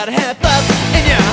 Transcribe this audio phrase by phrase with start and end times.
[0.00, 1.29] gotta have love in your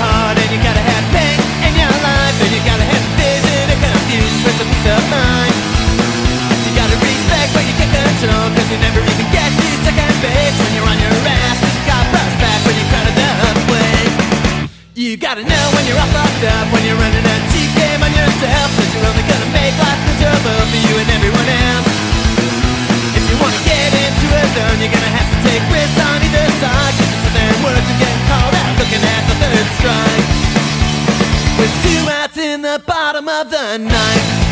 [32.78, 34.47] the bottom of the ninth,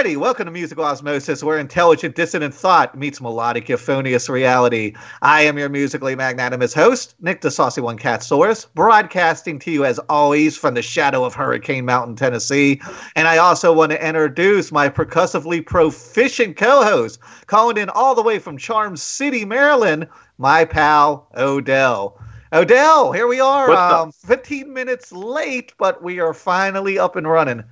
[0.00, 4.94] Alrighty, welcome to Musical Osmosis, where intelligent dissonant thought meets melodic euphonious reality.
[5.20, 9.84] I am your musically magnanimous host, Nick the Saucy One Cat Source, broadcasting to you
[9.84, 12.80] as always from the shadow of Hurricane Mountain, Tennessee.
[13.14, 18.38] And I also want to introduce my percussively proficient co-host, calling in all the way
[18.38, 22.18] from Charm City, Maryland, my pal Odell.
[22.54, 27.64] Odell, here we are, um, 15 minutes late, but we are finally up and running.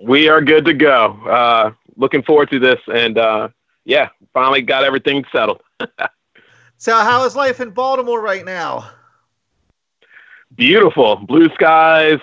[0.00, 1.12] We are good to go.
[1.26, 3.48] Uh, looking forward to this, and uh,
[3.84, 5.62] yeah, finally got everything settled.
[6.78, 8.90] So, how is life in Baltimore right now?
[10.56, 12.18] Beautiful blue skies.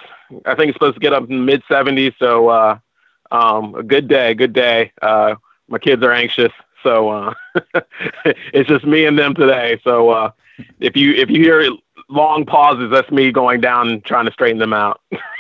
[0.45, 2.79] I think it's supposed to get up in mid 70s, so uh,
[3.31, 4.33] um, a good day.
[4.33, 4.91] Good day.
[5.01, 5.35] Uh,
[5.67, 7.33] my kids are anxious, so uh,
[8.25, 9.79] it's just me and them today.
[9.83, 10.31] So uh,
[10.79, 11.69] if you if you hear
[12.09, 15.01] long pauses, that's me going down and trying to straighten them out.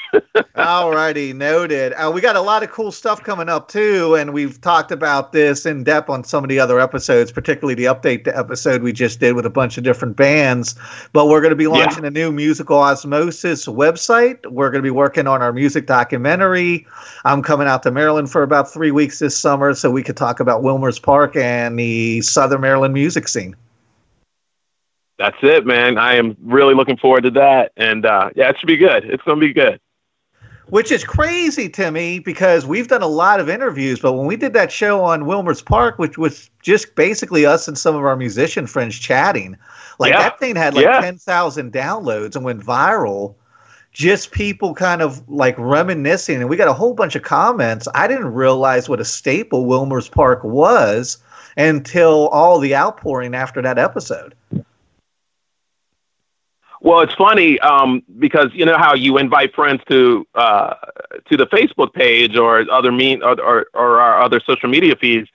[0.55, 1.93] Alrighty, noted.
[1.93, 5.31] Uh, we got a lot of cool stuff coming up too, and we've talked about
[5.31, 8.91] this in depth on some of the other episodes, particularly the update to episode we
[8.91, 10.75] just did with a bunch of different bands.
[11.13, 14.45] But we're going to be launching a new musical osmosis website.
[14.49, 16.87] We're going to be working on our music documentary.
[17.25, 20.39] I'm coming out to Maryland for about three weeks this summer, so we could talk
[20.39, 23.55] about Wilmer's Park and the Southern Maryland music scene.
[25.17, 25.97] That's it, man.
[25.97, 29.03] I am really looking forward to that, and uh, yeah, it should be good.
[29.05, 29.79] It's going to be good.
[30.69, 34.35] Which is crazy to me because we've done a lot of interviews, but when we
[34.35, 38.17] did that show on Wilmer's Park, which was just basically us and some of our
[38.17, 39.55] musician friends chatting,
[39.97, 40.23] like Yeah.
[40.23, 40.99] that thing had like Yeah.
[40.99, 43.35] 10,000 downloads and went viral.
[43.93, 47.87] Just people kind of like reminiscing, and we got a whole bunch of comments.
[47.95, 51.17] I didn't realize what a staple Wilmer's Park was
[51.55, 54.35] until all the outpouring after that episode.
[56.81, 60.75] Well, it's funny um, because you know how you invite friends to uh,
[61.29, 65.27] to the Facebook page or other mean or, or, or our other social media feeds,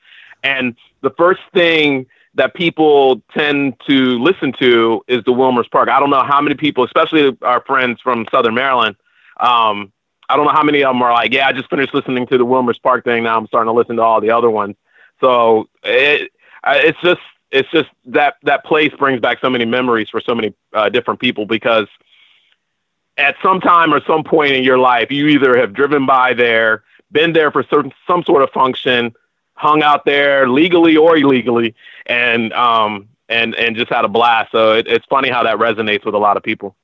[0.43, 5.89] and the first thing that people tend to listen to is the Wilmer's Park.
[5.89, 8.97] I don't know how many people, especially our friends from Southern Maryland.
[9.39, 9.93] Um,
[10.29, 12.39] I don't know how many of them are like, yeah, I just finished listening to
[12.39, 13.25] the Wilmer's Park thing.
[13.25, 14.77] Now I'm starting to listen to all the other ones.
[15.21, 16.31] So it,
[16.65, 17.21] it's just
[17.53, 21.21] it's just that that place brings back so many memories for so many uh, different
[21.21, 21.87] people because
[23.19, 26.83] at some time or some point in your life, you either have driven by there,
[27.13, 29.15] been there for certain some sort of function,
[29.55, 31.75] hung out there legally or illegally,
[32.07, 34.51] and um and and just had a blast.
[34.51, 36.75] So it, it's funny how that resonates with a lot of people.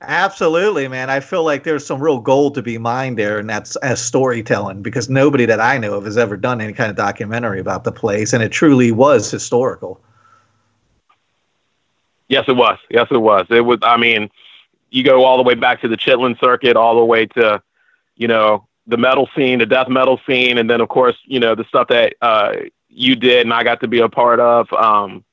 [0.00, 1.08] Absolutely, man.
[1.08, 4.82] I feel like there's some real gold to be mined there, and that's as storytelling
[4.82, 7.92] because nobody that I know of has ever done any kind of documentary about the
[7.92, 10.00] place, and it truly was historical.
[12.28, 12.78] Yes, it was.
[12.90, 13.46] Yes, it was.
[13.50, 13.78] It was.
[13.82, 14.30] I mean,
[14.90, 17.62] you go all the way back to the Chitlin circuit, all the way to,
[18.16, 21.54] you know, the metal scene, the death metal scene, and then of course, you know,
[21.54, 22.54] the stuff that uh,
[22.88, 24.70] you did and I got to be a part of.
[24.72, 25.24] Um,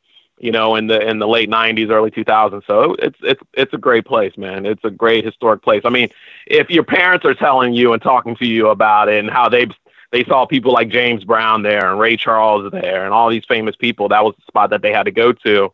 [0.41, 2.65] you know, in the in the late '90s, early 2000s.
[2.65, 4.65] So it's it's it's a great place, man.
[4.65, 5.83] It's a great historic place.
[5.85, 6.09] I mean,
[6.47, 9.67] if your parents are telling you and talking to you about it and how they
[10.11, 13.75] they saw people like James Brown there and Ray Charles there and all these famous
[13.75, 15.71] people, that was the spot that they had to go to,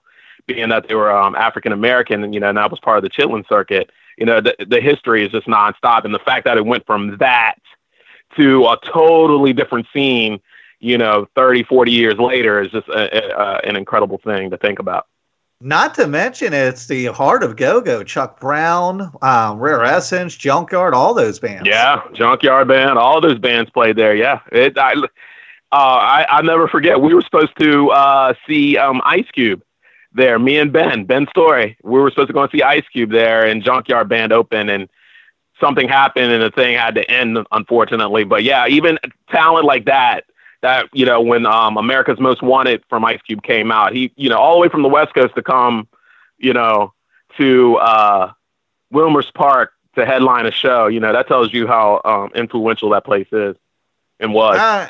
[0.48, 3.04] being that they were um, African American, and you know, and that was part of
[3.04, 3.90] the Chitlin circuit.
[4.18, 7.18] You know, the the history is just nonstop, and the fact that it went from
[7.20, 7.56] that
[8.36, 10.42] to a totally different scene
[10.88, 14.80] you know 30 40 years later is just a, a, an incredible thing to think
[14.80, 15.08] about
[15.60, 18.04] Not to mention, it's the heart of go-go.
[18.04, 21.68] Chuck Brown, um, Rare Essence, Junkyard, all those bands.
[21.68, 24.94] yeah junkyard band all those bands played there yeah it i
[25.72, 27.02] uh, I, I'll never forget.
[27.02, 29.62] We were supposed to uh, see um, Ice Cube
[30.14, 30.40] there.
[30.40, 31.78] Me and Ben, Ben Story.
[31.84, 34.88] We were supposed to go and see Ice Cube there, and Junkyard Band open, and
[35.60, 38.24] something happened, and the thing had to end, unfortunately.
[38.24, 38.98] But yeah, even
[39.30, 40.24] talent like that.
[40.62, 44.30] That you know, when um, America's Most Wanted from Ice Cube came out, he you
[44.30, 45.88] know all the way from the West Coast to come
[46.38, 46.94] you know,
[47.38, 48.32] to uh,
[48.92, 50.88] Wilmer's Park to headline a show.
[50.88, 53.56] You know, that tells you how um, influential that place is
[54.20, 54.58] and was.
[54.58, 54.90] Uh,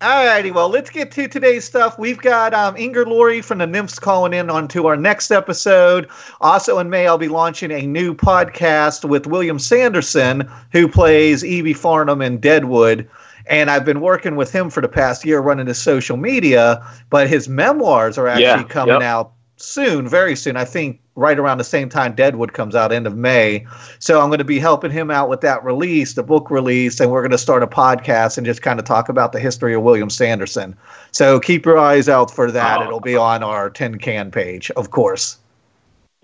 [0.00, 1.96] all righty, well, let's get to today's stuff.
[1.96, 6.08] We've got um, Inger Lorre from the Nymphs calling in on to our next episode.
[6.40, 11.74] Also in May, I'll be launching a new podcast with William Sanderson, who plays E.B.
[11.74, 13.08] Farnum in Deadwood.
[13.46, 17.28] And I've been working with him for the past year running his social media, but
[17.28, 19.02] his memoirs are actually Yeah, coming yep.
[19.02, 20.56] out soon, very soon.
[20.56, 23.66] I think right around the same time Deadwood comes out, end of May.
[23.98, 27.10] So I'm going to be helping him out with that release, the book release, and
[27.10, 29.82] we're going to start a podcast and just kind of talk about the history of
[29.82, 30.74] William Sanderson.
[31.10, 32.80] So keep your eyes out for that.
[32.80, 32.84] Oh.
[32.84, 35.38] It'll be on our tin can page, of course.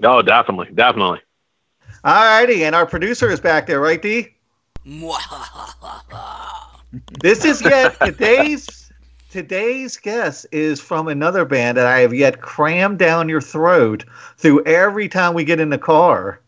[0.02, 1.20] Oh, definitely, definitely.
[2.04, 4.34] All righty, and our producer is back there, right, D?
[7.20, 8.90] This is yet today's
[9.30, 14.04] today's guest is from another band that I have yet crammed down your throat
[14.38, 16.40] through every time we get in the car.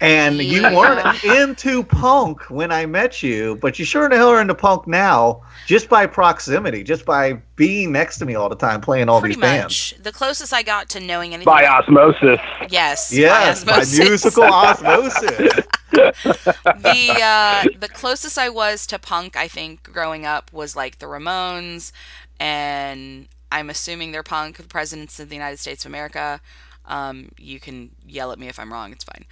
[0.00, 4.40] And you weren't into punk when I met you, but you sure the hell are
[4.40, 8.80] into punk now, just by proximity, just by being next to me all the time,
[8.80, 9.92] playing all Pretty these bands.
[9.92, 10.02] much.
[10.02, 11.44] The closest I got to knowing anything.
[11.44, 12.40] By osmosis.
[12.68, 13.12] yes.
[13.12, 13.98] Yes, by osmosis.
[14.00, 15.64] musical osmosis.
[15.92, 21.06] The uh, the closest I was to punk, I think, growing up was like the
[21.06, 21.92] Ramones,
[22.40, 24.68] and I'm assuming they're punk.
[24.68, 26.40] Presidents of the United States of America.
[26.84, 28.92] Um, you can yell at me if I'm wrong.
[28.92, 29.24] It's fine.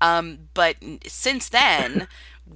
[0.00, 0.76] Um, but
[1.06, 2.08] since then,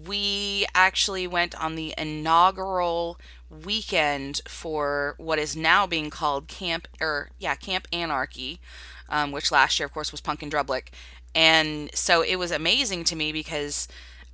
[0.06, 3.18] we actually went on the inaugural
[3.50, 8.60] weekend for what is now being called Camp or yeah Camp Anarchy,
[9.08, 10.88] um, which last year, of course, was Punk and Drublic.
[11.38, 13.86] And so it was amazing to me because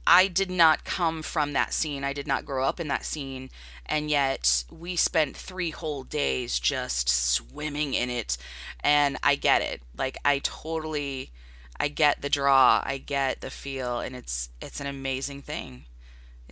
[0.07, 2.03] I did not come from that scene.
[2.03, 3.51] I did not grow up in that scene.
[3.85, 8.39] And yet we spent three whole days just swimming in it.
[8.81, 9.83] And I get it.
[9.95, 11.31] Like, I totally.
[11.79, 15.87] I get the draw, I get the feel, and it's it's an amazing thing.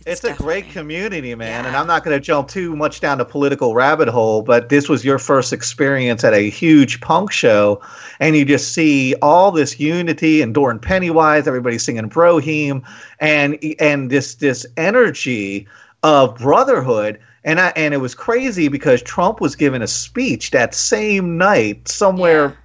[0.05, 1.65] It's, a great community, man.
[1.65, 4.89] And I'm not going to jump too much down the political rabbit hole, but this
[4.89, 7.81] was your first experience at a huge punk show.
[8.19, 12.83] And you just see all this unity and Doran Pennywise, everybody singing Bro Hymn,
[13.19, 15.67] and and this this energy
[16.03, 17.17] of brotherhood.
[17.45, 21.87] And I, and it was crazy because Trump was giving a speech that same night
[21.87, 22.57] somewhere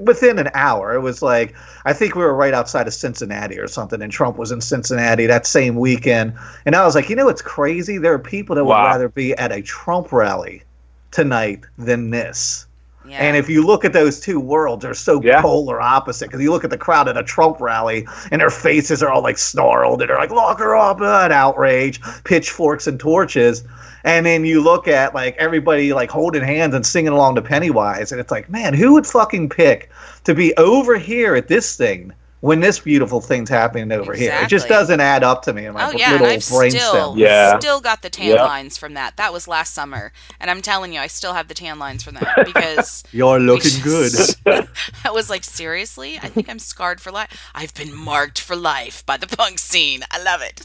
[0.00, 0.94] within an hour.
[0.94, 1.54] It was like
[1.84, 5.26] I think we were right outside of Cincinnati or something, and Trump was in Cincinnati
[5.26, 6.34] that same weekend.
[6.64, 7.98] And I was like, you know, what's crazy.
[7.98, 10.62] There are people that would rather be at a Trump rally
[11.10, 12.65] tonight than this.
[13.08, 13.18] Yeah.
[13.18, 15.40] And if you look at those two worlds, they're so Yeah.
[15.40, 16.26] polar opposite.
[16.26, 19.22] Because you look at the crowd at a Trump rally, and their faces are all
[19.22, 23.64] like snarled, and they're like, "Lock her up!" and outrage, pitchforks and torches.
[24.04, 28.12] And then you look at like everybody like holding hands and singing along to Pennywise,
[28.12, 29.90] and it's like, man, who would fucking pick
[30.24, 32.12] to be over here at this thing
[32.46, 34.32] when this beautiful thing's happening over here?
[34.42, 36.70] It just doesn't add up to me in my Oh yeah, little and I've brainstem.
[36.78, 37.58] still Yeah.
[37.58, 38.42] still got the tan Yeah.
[38.44, 39.16] lines from that.
[39.16, 42.14] That was last summer, and I'm telling you, I still have the tan lines from
[42.14, 44.12] that because You're we looking good.
[45.04, 47.28] I was like, seriously, I think I'm scarred for life.
[47.54, 50.02] I've been marked for life by the punk scene.
[50.10, 50.64] I love it.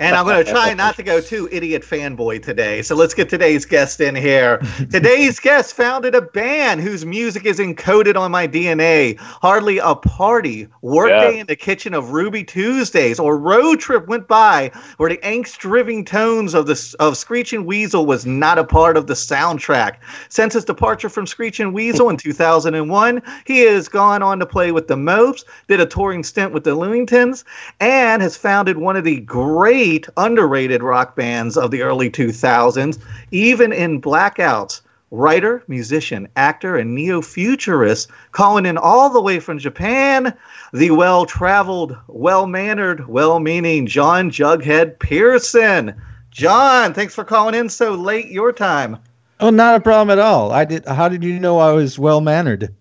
[0.00, 2.80] and I'm going to try not to go too idiot fanboy today.
[2.82, 4.58] So let's get today's guest in here.
[4.90, 9.18] today's guest founded a band whose music is encoded on my DNA.
[9.18, 11.30] Hardly a party, workday Yeah.
[11.30, 16.54] in the kitchen of Ruby Tuesdays, or road trip went by where the angst-driven tones
[16.54, 19.96] of the of Screeching Weasel was not a part of the soundtrack.
[20.28, 24.88] Since his departure from Screeching Weasel in 2001, he has gone on to play with
[24.88, 27.44] the Mopes, did a touring stint with the Lewingtons,
[27.80, 32.98] and has founded one of the great underrated rock bands of the early 2000s,
[33.30, 34.80] even in blackouts.
[35.10, 40.32] Writer, musician, actor, and neo futurist, calling in all the way from Japan,
[40.72, 46.00] the well traveled, well mannered, well meaning John Jughead Pierson.
[46.30, 48.98] John, thanks for calling in so late your time.
[49.40, 50.52] Oh, not a problem at all.
[50.52, 50.86] I did.
[50.86, 52.74] How did you know I was well mannered?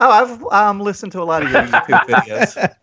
[0.00, 2.74] Oh, I've um, listened to a lot of your YouTube videos.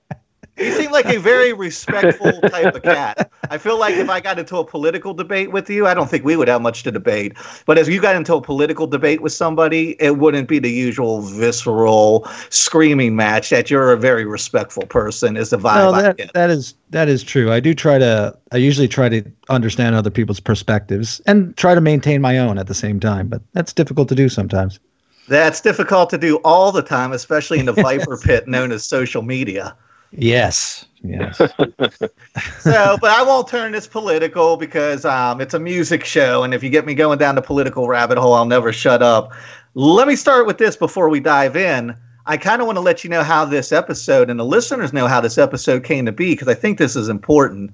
[0.58, 3.30] You seem like a very respectful type of cat.
[3.50, 6.24] I feel like if I got into a political debate with you, I don't think
[6.24, 7.34] we would have much to debate.
[7.66, 11.22] But if you got into a political debate with somebody, it wouldn't be the usual
[11.22, 13.50] visceral screaming match.
[13.50, 17.22] That you're a very respectful person is the vibe No, that that is that is
[17.22, 17.52] true.
[17.52, 18.38] I do try to.
[18.54, 22.68] I usually try to understand other people's perspectives and try to maintain my own at
[22.68, 23.28] the same time.
[23.28, 24.80] But that's difficult to do sometimes.
[25.28, 29.22] That's difficult to do all the time, especially in the viper pit known as social
[29.22, 29.76] media.
[30.12, 30.86] Yes.
[31.04, 31.38] Yes.
[32.60, 36.64] so, but I won't turn this political because um, it's a music show, and if
[36.64, 39.34] you get me going down the political rabbit hole, I'll never shut up.
[39.76, 41.96] Let me start with this before we dive in.
[42.26, 45.08] I kind of want to let you know how this episode and the listeners know
[45.08, 47.72] how this episode came to be because I think this is important.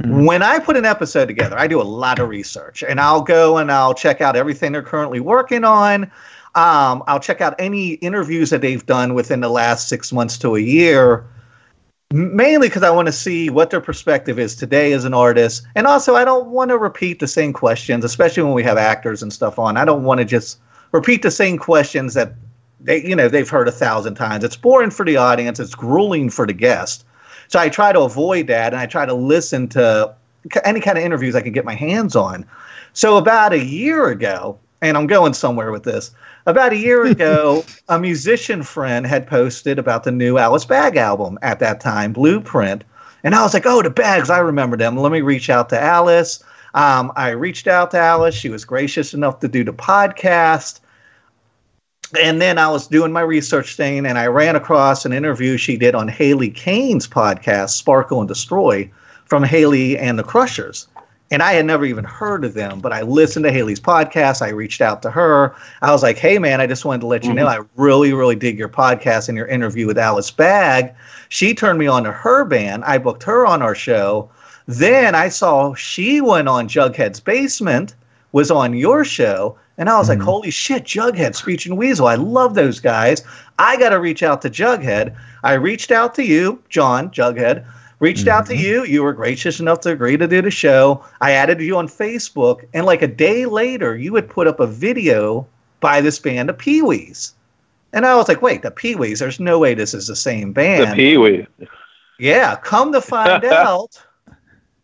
[0.00, 0.24] Mm-hmm.
[0.24, 3.58] When I put an episode together, I do a lot of research and I'll go
[3.58, 6.04] and I'll check out everything they're currently working on.
[6.54, 10.56] Um, I'll check out any interviews that they've done within the last six months to
[10.56, 11.24] a year,
[12.12, 15.66] mainly because I want to see what their perspective is today as an artist.
[15.74, 19.22] And also, I don't want to repeat the same questions, especially when we have actors
[19.22, 19.76] and stuff on.
[19.76, 20.58] I don't want to just
[20.92, 22.34] repeat the same questions that
[22.80, 24.44] they, you know, they've heard a thousand times.
[24.44, 25.60] It's boring for the audience.
[25.60, 27.04] It's grueling for the guest.
[27.48, 30.14] So I try to avoid that, and I try to listen to
[30.64, 32.44] any kind of interviews I can get my hands on.
[32.92, 36.10] So about a year ago, and I'm going somewhere with this.
[36.46, 41.38] About a year ago, a musician friend had posted about the new Alice Bag album
[41.42, 42.84] at that time, Blueprint.
[43.24, 44.96] And I was like, oh, the bags, I remember them.
[44.96, 46.42] Let me reach out to Alice.
[46.74, 48.34] Um, I reached out to Alice.
[48.34, 50.80] She was gracious enough to do the podcast.
[52.20, 55.76] And then I was doing my research thing and I ran across an interview she
[55.76, 58.90] did on Hayley Cain's podcast, Sparkle and Destroy,
[59.24, 60.88] from Hayley and the Crushers
[61.32, 64.42] and I had never even heard of them, but I listened to Hayley's podcast.
[64.42, 65.56] I reached out to her.
[65.80, 67.38] I was like, "Hey, man, I just wanted to let you mm-hmm.
[67.38, 70.94] know I really, really dig your podcast and your interview with Alice Bag."
[71.30, 72.84] She turned me on to her band.
[72.84, 74.30] I booked her on our show.
[74.68, 77.94] Then I saw she went on Jughead's Basement,
[78.32, 80.20] was on your show, and I was mm-hmm.
[80.20, 82.08] like, "Holy shit, Jughead, Screeching Weasel!
[82.08, 83.24] I love those guys.
[83.58, 87.64] I got to reach out to Jughead." I reached out to you, John Jughead
[88.02, 88.62] reached out to mm-hmm.
[88.62, 88.84] you.
[88.84, 91.04] You were gracious enough to agree to do the show.
[91.20, 94.66] I added you on Facebook, and like a day later, you had put up a
[94.66, 95.46] video
[95.80, 97.32] by this band, the Pee Wees.
[97.92, 99.20] And I was like, wait, the Pee Wees?
[99.20, 100.90] There's no way this is the same band.
[100.90, 101.46] The Pee Wees.
[102.18, 104.02] Yeah, come to find out,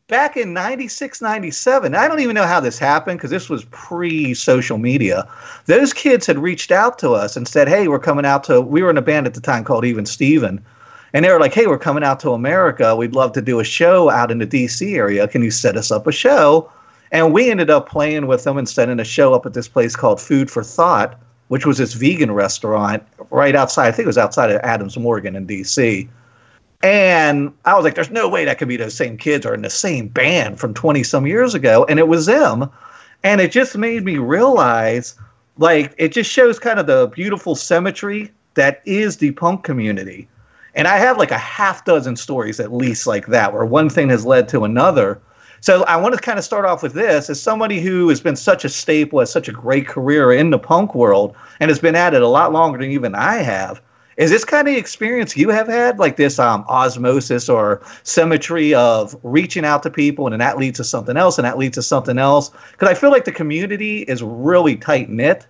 [0.07, 4.33] back in 96, 97, I don't even know how this happened because this was pre
[4.33, 5.29] social media.
[5.67, 8.81] Those kids had reached out to us and said, hey, we're coming out to, we
[8.81, 10.65] were in a band at the time called Even Steven
[11.13, 12.95] and they were like, "Hey, we're coming out to America.
[12.95, 14.95] We'd love to do a show out in the D.C.
[14.95, 15.27] area.
[15.29, 16.71] Can you set us up a show?"
[17.11, 19.97] And we ended up playing with them and setting a show up at this place
[19.97, 23.89] called Food for Thought, which was this vegan restaurant right outside.
[23.89, 26.09] I think it was outside of Adams Morgan in D.C.
[26.83, 29.63] And I was like, "There's no way that could be those same kids or in
[29.63, 32.71] the same band from 20 some years ago." And it was them,
[33.25, 35.15] and it just made me realize,
[35.57, 40.29] like, it just shows kind of the beautiful symmetry that is the punk community
[40.79, 44.09] and I have like a half dozen stories at least like that, where one thing
[44.11, 45.21] has led to another.
[45.61, 48.37] So I want to kind of start off with this as somebody who has been
[48.37, 51.97] such a staple, has such a great career in the punk world, and has been
[51.97, 53.83] at it a lot longer than even I have.
[54.19, 59.17] Is this kind of experience you have had, like this um, osmosis or symmetry of
[59.25, 61.83] reaching out to people, and then that leads to something else, and that leads to
[61.83, 62.53] something else?
[62.71, 65.45] Because I feel like the community is really tight knit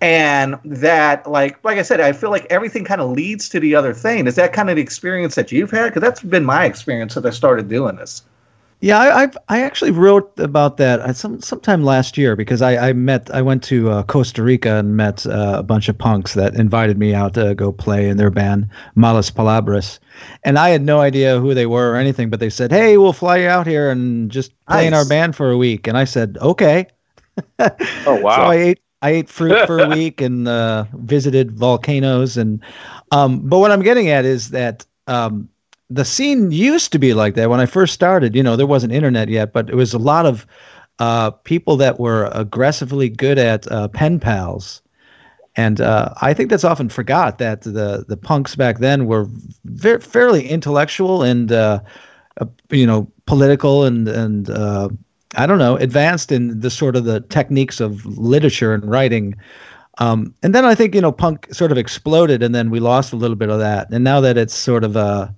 [0.00, 3.74] and that like like i said i feel like everything kind of leads to the
[3.74, 4.26] other thing.
[4.26, 5.86] Is that kind of the experience that you've had?
[5.86, 8.22] Because that's been my experience since i started doing this.
[8.80, 12.90] Yeah I, I've, i actually wrote about that uh, some sometime last year because i,
[12.90, 16.34] I met i went to uh, costa rica and met uh, a bunch of punks
[16.34, 19.98] that invited me out to go play in their band malas palabras.
[20.44, 23.12] And i had no idea who they were or anything but they said hey we'll
[23.12, 24.86] fly you out here and just play nice.
[24.86, 25.88] in our band for a week.
[25.88, 26.86] And i said okay.
[28.06, 28.36] Oh wow.
[28.36, 32.36] So i ate I ate fruit for a week and uh, visited volcanoes.
[32.36, 32.60] And
[33.12, 35.48] um, but what I'm getting at is that um,
[35.90, 38.34] the scene used to be like that when I first started.
[38.34, 40.46] You know, there wasn't internet yet, but it was a lot of
[40.98, 44.82] uh, people that were aggressively good at uh, pen pals.
[45.56, 49.26] And uh, I think that's often forgot that the the punks back then were
[49.64, 51.80] very, fairly intellectual and uh,
[52.40, 54.50] uh, you know political and and
[55.36, 59.34] I don't know, advanced in the sort of the techniques of literature and writing.
[59.98, 63.12] Um, and then I think you know punk sort of exploded, and then we lost
[63.12, 63.90] a little bit of that.
[63.90, 65.28] And now that it's sort of uh,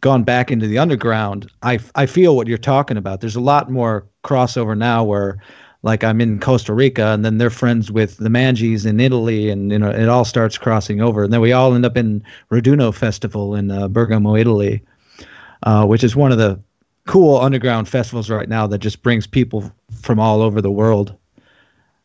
[0.00, 3.20] gone back into the underground, I I feel what you're talking about.
[3.20, 5.38] There's a lot more crossover now, where
[5.82, 9.70] like I'm in Costa Rica, and then they're friends with the Manges in Italy, and
[9.70, 12.92] you know it all starts crossing over, and then we all end up in Raduno
[12.94, 14.82] Festival in uh, Bergamo, Italy,
[15.62, 16.60] uh, which is one of the
[17.06, 21.16] cool underground festivals right now that just brings people from all over the world.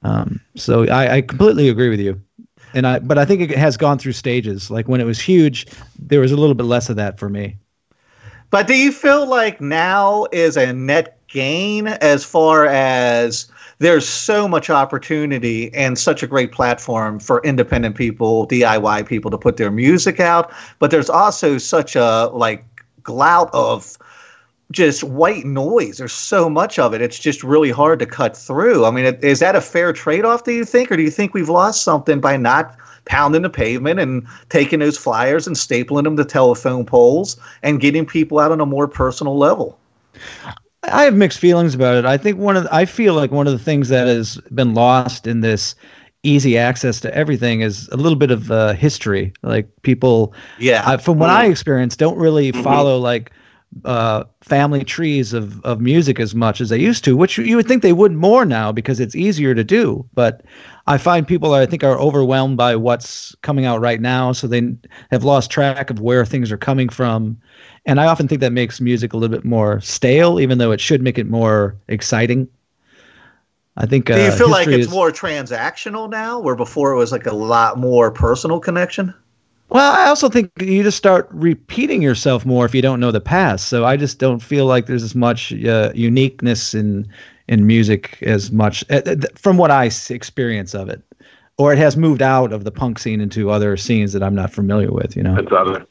[0.04, 2.22] Um, so I, I completely agree with you.
[2.74, 4.70] And I, but I think it has gone through stages.
[4.70, 7.58] Like when it was huge, there was a little bit less of that for me.
[8.50, 14.48] But do you feel like now is a net gain as far as there's so
[14.48, 19.70] much opportunity and such a great platform for independent people, DIY people to put their
[19.70, 22.66] music out, but there's also such a like
[23.04, 23.98] glout of
[24.72, 25.98] just white noise.
[25.98, 27.02] There's so much of it.
[27.02, 28.86] It's just really hard to cut through.
[28.86, 30.92] I mean, is that a fair trade off, do you think?
[30.92, 34.98] Or do you think we've lost something by not pounding the pavement and taking those
[34.98, 39.38] flyers and stapling them to telephone poles and getting people out on a more personal
[39.38, 39.80] level.
[40.84, 42.06] I have mixed feelings about it.
[42.06, 44.74] I think one of the, I feel like one of the things that has been
[44.74, 45.74] lost in this
[46.24, 49.32] easy access to everything is a little bit of uh, history.
[49.42, 50.98] Like people, Yeah.
[50.98, 51.34] From what Mhm.
[51.36, 52.64] I experience, don't really Mhm.
[52.64, 53.32] follow like
[53.86, 57.68] uh, family trees of, of music as much as they used to, which you would
[57.68, 60.06] think they would more now because it's easier to do.
[60.14, 60.44] But
[60.88, 64.76] I find people I think are overwhelmed by what's coming out right now, so they
[65.12, 67.38] have lost track of where things are coming from.
[67.86, 70.82] And I often think that makes music a little bit more stale, even though it
[70.82, 72.48] should make it more exciting.
[73.78, 74.10] I think.
[74.10, 77.26] Do you uh, feel like it's is- more transactional now, where before it was like
[77.28, 79.14] a lot more personal connection?
[79.70, 83.20] Well, I also think you just start repeating yourself more if you don't know the
[83.20, 83.68] past.
[83.68, 87.08] So I just don't feel like there's as much uh, uniqueness in
[87.50, 91.02] in music as much uh, th- from what I s- experience of it,
[91.58, 94.52] or it has moved out of the punk scene into other scenes that I'm not
[94.52, 95.16] familiar with.
[95.18, 95.36] You know.
[95.36, 95.86] It's other.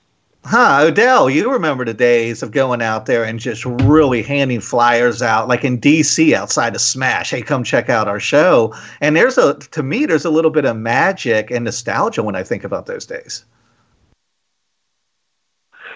[0.49, 5.21] Huh, Odell, you remember the days of going out there and just really handing flyers
[5.21, 7.31] out, like in DC outside of Smash.
[7.31, 8.73] Hey, come check out our show.
[9.01, 12.45] And there's a, to me, there's a little bit of magic and nostalgia when I
[12.45, 13.45] think about those days.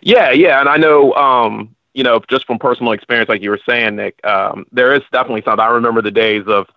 [0.02, 3.60] Yeah, yeah, and I know, um, you know, just from personal experience, like you were
[3.68, 5.64] saying, Nick, um, there is definitely something.
[5.64, 6.68] I remember the days of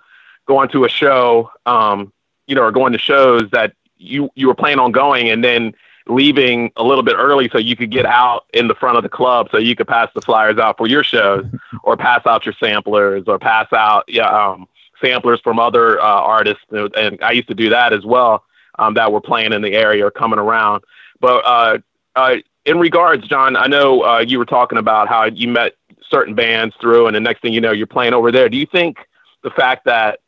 [0.45, 2.11] going to a show, um,
[2.47, 5.73] you know, or going to shows that you you were planning on going, and then
[6.07, 9.09] leaving a little bit early so you could get out in the front of the
[9.09, 11.45] club, so you could pass the flyers out for your shows,
[11.83, 14.67] or pass out your samplers, or pass out yeah um,
[15.01, 18.43] samplers from other uh, artists, and I used to do that as well.
[18.79, 20.83] Um, that were playing in the area or coming around,
[21.19, 21.77] but uh,
[22.15, 25.73] uh, in regards, John, I know uh, you were talking about how you met
[26.09, 28.49] certain bands through, and the next thing you know, you're playing over there.
[28.49, 28.97] Do you think
[29.43, 30.19] the fact that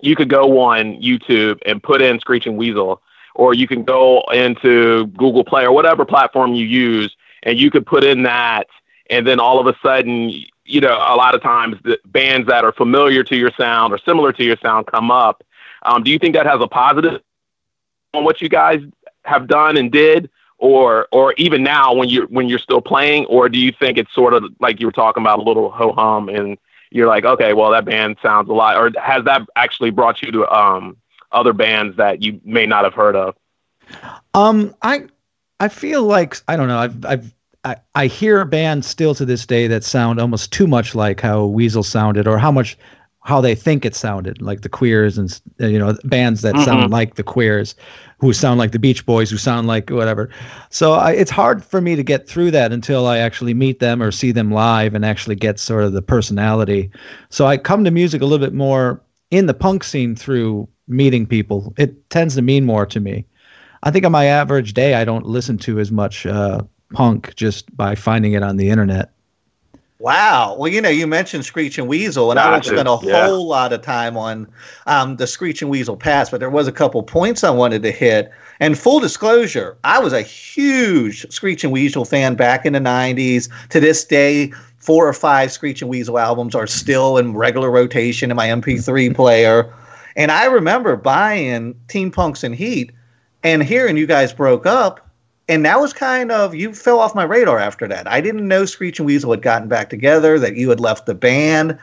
[0.00, 3.02] you could go on YouTube and put in Screeching Weasel,
[3.34, 7.86] or you can go into Google Play or whatever platform you use, and you could
[7.86, 8.66] put in that,
[9.10, 10.32] and then all of a sudden,
[10.64, 13.98] you know, a lot of times the bands that are familiar to your sound or
[13.98, 15.42] similar to your sound come up.
[15.82, 17.22] Um, do you think that has a positive
[18.12, 18.80] on what you guys
[19.24, 20.30] have done and did?
[20.58, 24.12] Or or even now when you're when you're still playing, or do you think it's
[24.14, 26.58] sort of like you were talking about a little ho hum and
[26.90, 30.30] you're like, okay, well that band sounds a lot, or has that actually brought you
[30.32, 30.96] to um
[31.32, 33.34] other bands that you may not have heard of?
[34.34, 35.06] Um, I
[35.60, 36.78] I feel like I don't know.
[36.78, 40.94] I've I've I, I hear bands still to this day that sound almost too much
[40.94, 42.78] like how Weasel sounded, or how much
[43.22, 46.90] how they think it sounded, like the Queers and uh, you know bands that sound
[46.90, 47.74] like the Queers,
[48.18, 50.30] who sound like the Beach Boys, who sound like whatever.
[50.70, 54.02] So I, it's hard for me to get through that until I actually meet them
[54.02, 56.90] or see them live and actually get sort of the personality.
[57.28, 61.26] So I come to music a little bit more in the punk scene through meeting
[61.26, 61.74] people.
[61.76, 63.26] It tends to mean more to me.
[63.82, 66.62] I think on my average day, I don't listen to as much uh,
[66.94, 69.12] punk just by finding it on the internet.
[70.00, 70.54] Wow.
[70.56, 73.26] Well, you know, you mentioned Screeching Weasel, and I won't spend a Yeah.
[73.26, 74.46] whole lot of time on
[74.86, 78.30] um, the Screeching Weasel pass, but there was a couple points I wanted to hit.
[78.60, 83.48] And full disclosure, I was a huge Screeching Weasel fan back in the 90s.
[83.70, 88.36] To this day, four or five Screeching Weasel albums are still in regular rotation in
[88.36, 89.72] my MP3 player.
[90.14, 92.92] And I remember buying Teen Punks in Heat
[93.42, 95.07] and hearing you guys broke up
[95.48, 98.06] and that was kind of you fell off my radar after that.
[98.06, 101.78] I didn't know Screeching Weasel had gotten back together, that you had left the band.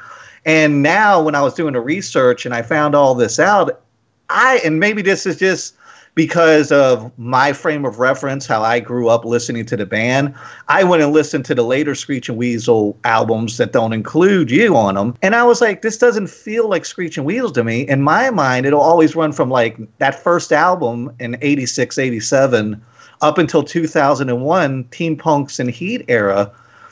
[0.45, 3.81] And now when I was doing the research and I found all this out,
[4.29, 5.75] I and maybe this is just
[6.13, 10.33] because of my frame of reference, how I grew up listening to the band.
[10.69, 14.95] I went and listened to the later Screeching Weasel albums that don't include you on
[14.95, 15.15] them.
[15.21, 17.81] And I was like, this doesn't feel like Screeching Weasel to me.
[17.81, 22.81] In my mind, it'll always run from like that first album in 86, 87
[23.21, 26.51] up until 2001 Teen Punks in Heat era.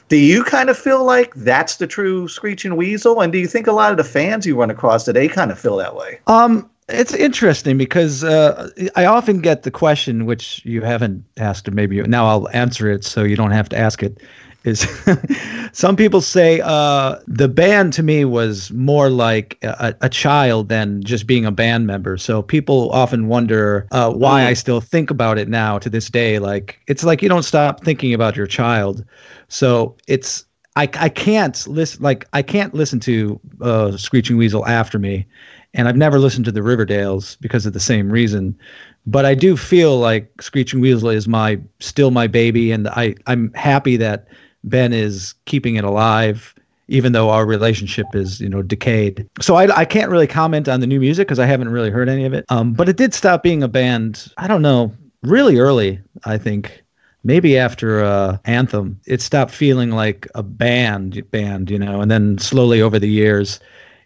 [0.10, 3.22] Do you kind of feel like that's the true Screeching Weasel?
[3.22, 5.60] And do you think a lot of the fans you run across today kind of
[5.60, 6.20] feel that way?
[6.28, 11.72] Um, it's interesting because uh, I often get the question, which you haven't asked, or
[11.72, 14.22] maybe you, now I'll answer it so you don't have to ask it.
[14.64, 14.88] Is
[15.74, 21.04] some people say uh, the band to me was more like a, a child than
[21.04, 22.18] just being a band member.
[22.18, 26.40] So people often wonder uh, why I still think about it now to this day.
[26.40, 29.04] Like it's like you don't stop thinking about your child.
[29.50, 30.46] So it's
[30.76, 35.26] I, I can't listen like I can't listen to uh, Screeching Weasel after me,
[35.74, 38.58] and I've never listened to the Riverdales because of the same reason.
[39.06, 43.54] But I do feel like Screeching Weasel is my still my baby, and I I'm
[43.54, 44.28] happy that
[44.64, 46.54] Ben is keeping it alive
[46.88, 49.28] even though our relationship is you know decayed.
[49.42, 52.10] So I, I can't really comment on the new music because I haven't really heard
[52.10, 52.46] any of it.
[52.50, 54.32] Um, but it did stop being a band.
[54.38, 56.00] I don't know, really early.
[56.26, 56.84] I think
[57.24, 62.38] maybe after uh, Anthem, it stopped feeling like a band band, you know, and then
[62.38, 63.60] slowly over the years.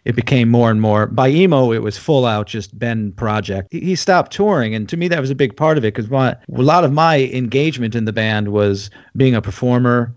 [0.04, 1.06] It became more and more.
[1.06, 3.68] By emo, it was full out just Ben project.
[3.70, 6.10] He, he stopped touring, and to me, that was a big part of it because
[6.10, 10.14] a lot of my engagement in the band was being a performer,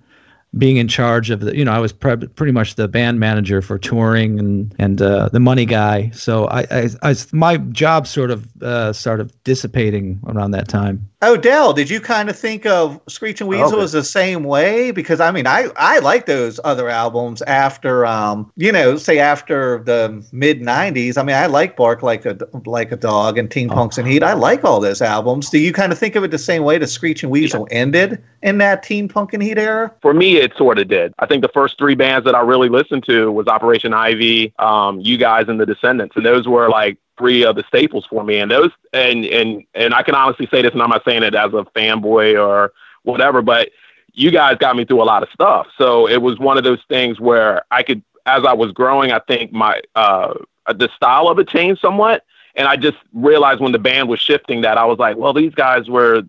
[0.58, 3.62] being in charge of the you know i was pre- pretty much the band manager
[3.62, 6.10] for touring and and uh, the money guy.
[6.12, 11.72] So I, I, I my job sort of uh, started dissipating around that time Odell,
[11.74, 14.90] did you kind of think of Screeching Weasel as the same way?
[14.90, 19.84] Because I mean, I I like those other albums after, um, you know, say after
[19.84, 21.20] the mid '90s.
[21.20, 23.76] I mean, I like Bark Like a Like a Dog and Teen oh.
[23.76, 24.24] Punks and Heat.
[24.24, 25.52] I like all those albums.
[25.52, 26.80] Do you kind of think of it the same way?
[26.80, 27.78] The Screeching Weasel yeah.
[27.78, 29.94] ended in that Teen Punk and Heat era?
[30.02, 31.14] For me, it sort of did.
[31.20, 35.00] I think the first three bands that I really listened to was Operation Ivy, um,
[35.00, 38.40] you guys, and the Descendents, and those were like three of the staples for me.
[38.40, 41.36] And those and and and I can honestly say this, and I'm not saying it
[41.36, 43.70] as a fanboy or whatever, but
[44.14, 45.68] you guys got me through a lot of stuff.
[45.78, 49.20] So it was one of those things where I could, as I was growing, I
[49.20, 50.34] think my uh,
[50.68, 54.62] the style of it changed somewhat, and I just realized when the band was shifting
[54.62, 56.24] that I was like, well, these guys were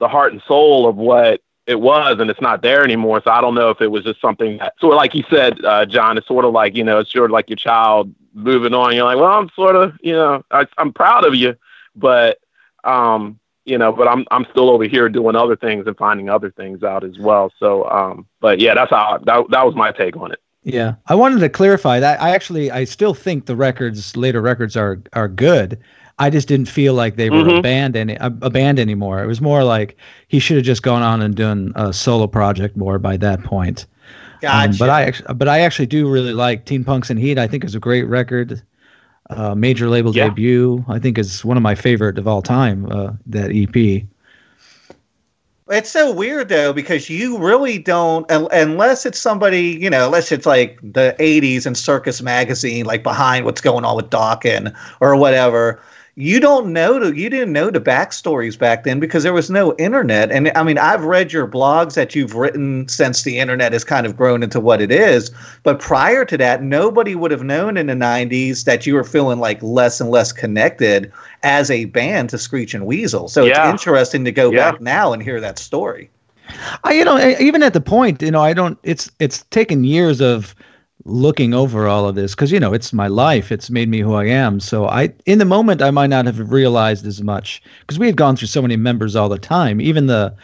[0.00, 3.20] the heart and soul of what it was and it's not there anymore.
[3.22, 5.62] So I don't know if it was just something that sort of like you said,
[5.62, 8.72] uh, John, it's sort of like, you know, it's sort of like your child moving
[8.72, 8.96] on.
[8.96, 11.54] You're like, well, I'm sort of, you know, I, I'm proud of you,
[11.94, 12.38] but,
[12.84, 16.50] um, you know, but I'm, I'm still over here doing other things and finding other
[16.50, 17.52] things out as well.
[17.58, 20.40] So, um, but yeah, that's how, that, that was my take on it.
[20.62, 20.94] Yeah.
[21.08, 25.02] I wanted to clarify that I actually, I still think the records, later records are,
[25.12, 25.78] are good.
[26.18, 27.58] I just didn't feel like they were mm-hmm.
[27.58, 29.22] a band any a, a, band anymore.
[29.22, 32.76] It was more like he should have just gone on and done a solo project
[32.76, 33.86] more by that point.
[34.40, 34.70] Gotcha.
[34.70, 37.38] Um, but I but I actually do really like Teen Punks in Heat.
[37.38, 38.62] I think is a great record.
[39.30, 40.28] Uh, major label yeah.
[40.28, 40.84] debut.
[40.88, 42.90] I think is one of my favorite of all time.
[42.90, 44.06] Uh, that EP.
[45.70, 50.46] It's so weird though because you really don't unless it's somebody you know unless it's
[50.46, 55.80] like the '80s and Circus Magazine like behind what's going on with Dokken or whatever
[56.18, 59.72] you don't know the, you didn't know the backstories back then because there was no
[59.76, 63.84] internet and i mean i've read your blogs that you've written since the internet has
[63.84, 65.30] kind of grown into what it is
[65.62, 69.38] but prior to that nobody would have known in the 90s that you were feeling
[69.38, 71.12] like less and less connected
[71.44, 73.52] as a band to screeching weasel so yeah.
[73.52, 74.72] it's interesting to go yeah.
[74.72, 76.10] back now and hear that story
[76.82, 80.20] I, you know even at the point you know i don't it's it's taken years
[80.20, 80.56] of
[81.08, 83.50] looking over all of this because you know it's my life.
[83.50, 84.60] It's made me who i am.
[84.60, 88.16] So i in the moment i might not have realized as much because we had
[88.16, 89.80] gone through so many members all the time.
[89.80, 90.34] Even the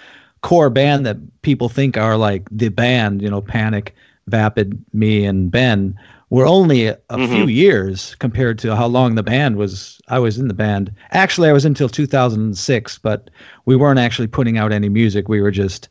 [0.42, 3.94] core band that people think are like the band you know panic
[4.26, 5.98] vapid me and ben
[6.30, 7.32] were only a, a mm-hmm.
[7.32, 10.92] few years compared to how long the band was i was in the band.
[11.10, 13.30] Actually i was until 2006 but
[13.66, 15.28] we weren't actually putting out any music.
[15.28, 15.88] We were just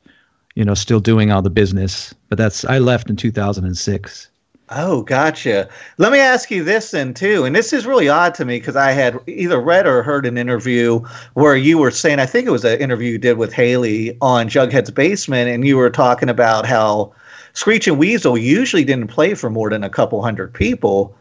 [0.56, 2.14] you know still doing all the business.
[2.30, 4.30] But that's i left in 2006
[4.70, 5.70] Oh, gotcha.
[5.98, 8.78] Let me ask you this then too, and this is really odd to me because
[8.78, 11.00] I had either read or heard an interview
[11.34, 14.48] where you were saying, I think it was an interview you did with Hayley on
[14.48, 17.14] Jughead's Basement, and you were talking about how
[17.54, 21.16] Screeching Weasel usually didn't play for more than a couple hundred people.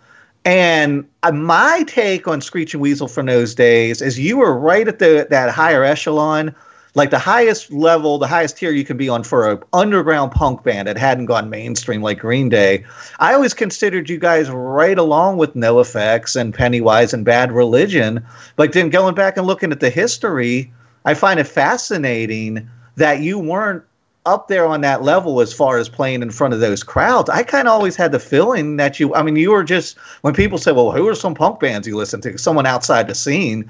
[0.45, 4.99] And uh, my take on Screeching Weasel from those days is you were right at
[4.99, 6.55] the that higher echelon
[6.95, 10.63] like the highest level, the highest tier you can be on for a underground punk
[10.63, 12.85] band that hadn't gone mainstream like Green Day.
[13.19, 18.25] I always considered you guys right along with NOFX and Pennywise and Bad Religion.
[18.57, 20.73] But then going back and looking at the history,
[21.05, 23.83] I find it fascinating that you weren't
[24.25, 27.29] up there on that level as far as playing in front of those crowds.
[27.31, 30.35] I kind of always had the feeling that you, I mean, you were just, when
[30.35, 32.39] people say, well, who are some punk bands you listen to?
[32.39, 33.69] Someone outside the scene.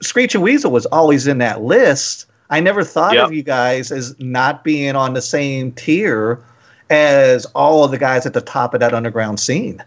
[0.00, 3.26] Screeching Weasel was always in that list I never thought yep.
[3.26, 6.42] of you guys as not being on the same tier
[6.90, 9.82] as all of the guys at the top of that underground scene.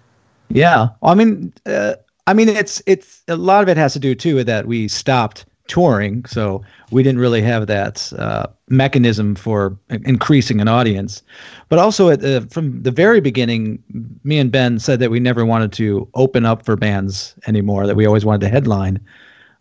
[0.49, 4.15] Yeah, I mean, uh, I mean, it's it's a lot of it has to do
[4.15, 9.77] too with that we stopped touring, so we didn't really have that uh, mechanism for
[9.89, 11.21] increasing an audience.
[11.69, 13.83] But also, at, uh, from the very beginning,
[14.23, 17.95] me and Ben said that we never wanted to open up for bands anymore; that
[17.95, 18.99] we always wanted to headline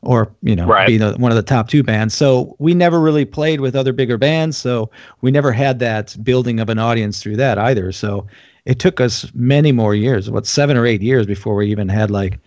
[0.07, 0.87] or you know right.
[0.87, 3.93] be the, one of the top two bands so we never really played with other
[3.93, 4.91] bigger bands so
[5.21, 8.27] we never had that building of an audience through that either so
[8.65, 12.11] it took us many more years what seven or eight years before we even had
[12.11, 12.39] like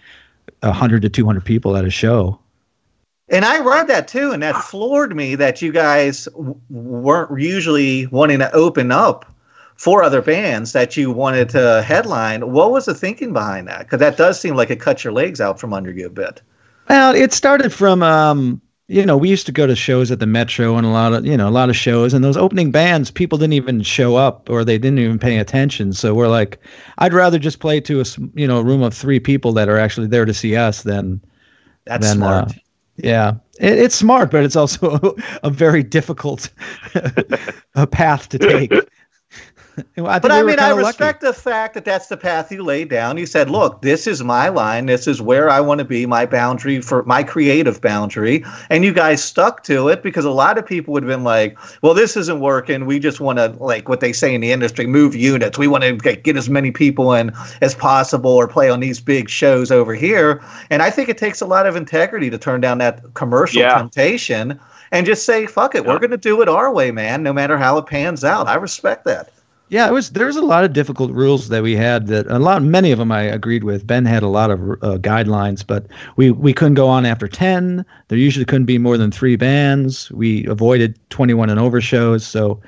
[0.62, 2.40] 100 to 200 people at a show
[3.32, 8.08] and I read that too, and that floored me that you guys w- weren't usually
[8.08, 9.24] wanting to open up
[9.76, 12.52] for other bands that you wanted to headline.
[12.52, 13.82] What was the thinking behind that?
[13.82, 16.42] Because that does seem like it cut your legs out from under you a bit.
[16.90, 20.26] Well, it started from um, you know, we used to go to shows at the
[20.26, 23.12] Metro and a lot of, you know, a lot of shows and those opening bands,
[23.12, 25.94] people didn't even show up or they didn't even pay attention.
[25.94, 26.60] So we're like,
[26.98, 29.78] I'd rather just play to a, you know, a room of three people that are
[29.78, 31.22] actually there to see us than,
[31.86, 32.50] That's than, smart.
[32.50, 32.54] uh,
[32.98, 36.50] yeah, it, it's smart, but it's also a very difficult
[37.76, 38.74] a path to take.
[39.98, 41.36] I but I mean, I respect lucky.
[41.36, 43.18] the fact that that's the path you laid down.
[43.18, 44.86] You said, "Look, this is my line.
[44.86, 46.06] This is where I want to be.
[46.06, 50.58] My boundary for my creative boundary." And you guys stuck to it because a lot
[50.58, 52.86] of people would have been like, "Well, this isn't working.
[52.86, 55.58] We just want to like what they say in the industry, move units.
[55.58, 59.00] We want to get, get as many people in as possible or play on these
[59.00, 62.62] big shows over here." And I think it takes a lot of integrity to turn
[62.62, 63.78] down that commercial Yeah.
[63.78, 64.60] temptation
[64.92, 67.24] and just say, "Fuck it, we're going to do it our way, man.
[67.24, 69.30] No matter how it pans out." I respect that.
[69.70, 70.10] Yeah, it was.
[70.10, 72.08] There's a lot of difficult rules that we had.
[72.08, 73.86] That a lot, many of them I agreed with.
[73.86, 77.86] Ben had a lot of uh, guidelines, but we we couldn't go on after ten.
[78.08, 80.12] There usually couldn't be more than three bands.
[80.12, 82.26] We avoided 21 and over shows.
[82.26, 82.60] So,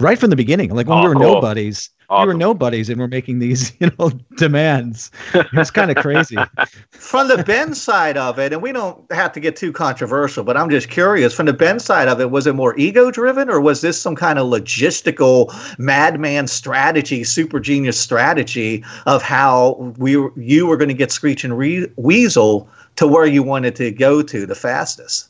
[0.00, 1.34] right from the beginning, like when Oh, we were cool.
[1.34, 2.38] nobodies, we were Awesome.
[2.38, 5.10] nobodies, and we're making these, you know, demands.
[5.34, 6.36] It was kind of crazy.
[6.90, 10.56] from the Ben side of it, and we don't have to get too controversial, but
[10.56, 11.34] I'm just curious.
[11.34, 14.16] From the Ben side of it, was it more ego driven, or was this some
[14.16, 20.88] kind of logistical madman strategy, super genius strategy of how we were- you were going
[20.88, 25.28] to get Screech and Re- Weasel to where you wanted to go to the fastest?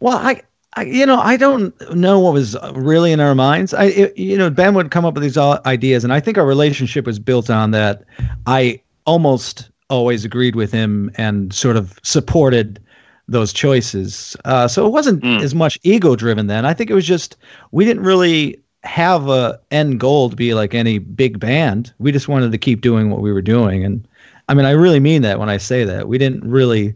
[0.00, 0.42] Well, I,
[0.78, 3.74] I, you know, I don't know what was really in our minds.
[3.74, 6.46] I, it, you know, Ben would come up with these ideas, and I think our
[6.46, 8.04] relationship was built on that.
[8.46, 12.78] I almost always agreed with him and sort of supported
[13.26, 14.36] those choices.
[14.44, 15.42] Uh, so it wasn't Mm.
[15.42, 16.64] as much ego driven then.
[16.64, 17.36] I think it was just
[17.72, 21.92] we didn't really have a end goal to be like any big band.
[21.98, 24.06] We just wanted to keep doing what we were doing, and
[24.48, 26.08] I mean, I really mean that when I say that.
[26.08, 26.94] We didn't really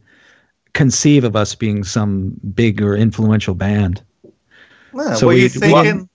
[0.74, 4.02] conceive of us being some big or influential band.
[4.92, 6.08] Well, So were we- you we- thinking?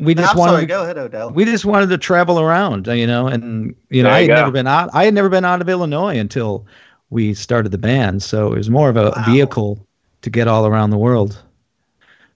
[0.00, 0.62] We just I'm wanted sorry.
[0.62, 1.30] to, Go ahead, Odell.
[1.32, 4.34] we just wanted to travel around, you know, and you know, There I had go.
[4.36, 6.64] never been out I had never been out of Illinois until
[7.10, 9.24] we started the band, so it was more of a Wow.
[9.26, 9.84] vehicle
[10.22, 11.42] to get all around the world.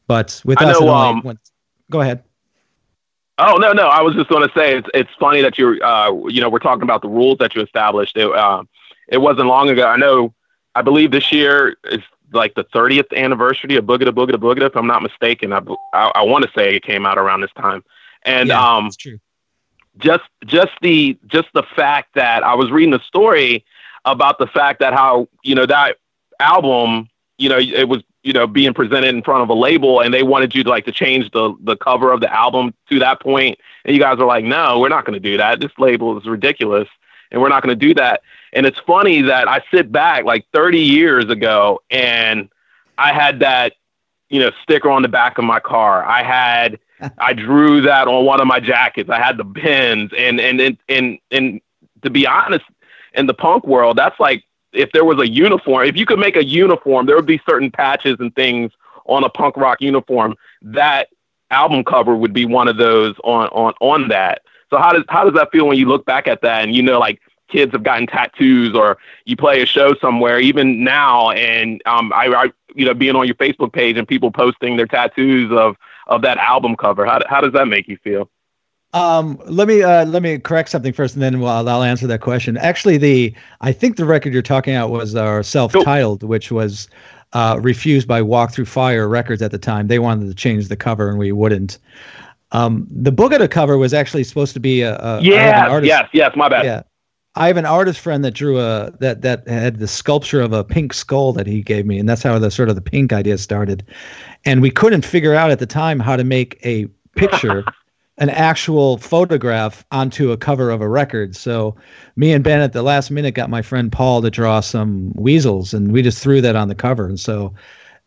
[0.09, 1.39] But with I us, know, only um, went,
[1.89, 2.25] go ahead.
[3.39, 3.87] Oh no, no.
[3.87, 6.59] I was just going to say it's it's funny that you're uh you know we're
[6.59, 8.17] talking about the rules that you established.
[8.17, 8.65] It uh,
[9.09, 9.87] it wasn't long ago.
[9.87, 10.35] I know.
[10.75, 12.01] I believe this year is
[12.33, 15.53] like the 30th anniversary of Boogie to Boogie if I'm not mistaken.
[15.53, 15.61] I
[15.93, 17.85] I want to say it came out around this time,
[18.23, 19.19] and yeah, um true.
[19.99, 23.65] just just the just the fact that I was reading a story
[24.05, 25.97] about the fact that how you know that
[26.41, 27.09] album
[27.39, 30.23] you know it was you know being presented in front of a label and they
[30.23, 33.59] wanted you to like to change the the cover of the album to that point
[33.85, 36.27] and you guys were like no we're not going to do that this label is
[36.27, 36.89] ridiculous
[37.31, 40.47] and we're not going to do that and it's funny that I sit back like
[40.53, 42.49] 30 years ago and
[42.99, 43.75] I had that
[44.29, 46.79] you know sticker on the back of my car I had
[47.19, 49.11] I drew that on one of my jackets.
[49.11, 51.61] I had the pins, and and and and, and
[52.03, 52.65] to be honest,
[53.15, 55.87] in the punk world, that's like if there was a uniform.
[55.87, 58.73] If you could make a uniform, there would be certain patches and things
[59.07, 60.37] on a punk rock uniform.
[60.63, 61.09] That
[61.51, 64.43] album cover would be one of those on on on that.
[64.71, 66.83] So how does how does that feel when you look back at that and you
[66.83, 67.21] know like
[67.53, 72.27] kids have gotten tattoos or you play a show somewhere even now and um I,
[72.27, 75.77] I you know being on your Facebook page and people posting their tattoos of
[76.09, 77.05] of that album cover.
[77.07, 78.29] How, how does that make you feel?
[78.95, 82.21] Um, let me uh, let me correct something first, and then we'll, I'll answer that
[82.21, 82.57] question.
[82.59, 86.89] Actually, the I think the record you're talking about was our self-titled, which was
[87.33, 89.87] uh, refused by Walk Through Fire Records at the time.
[89.89, 91.79] They wanted to change the cover, and we wouldn't.
[92.51, 95.71] Um, the Boogada cover was actually supposed to be a, a I have an Yes,
[95.71, 96.37] artist- yes, yes.
[96.37, 96.65] My bad.
[96.67, 96.83] yeah.
[97.35, 100.63] I have an artist friend that drew a that that had the sculpture of a
[100.63, 103.39] pink skull that he gave me, and that's how the sort of the pink idea
[103.39, 103.85] started.
[104.45, 107.65] And we couldn't figure out at the time how to make a picture,
[108.19, 111.35] an actual photograph onto a cover of a record.
[111.35, 111.75] So
[112.17, 115.73] me and Ben at the last minute got my friend Paul to draw some weasels,
[115.73, 117.07] and we just threw that on the cover.
[117.07, 117.55] And so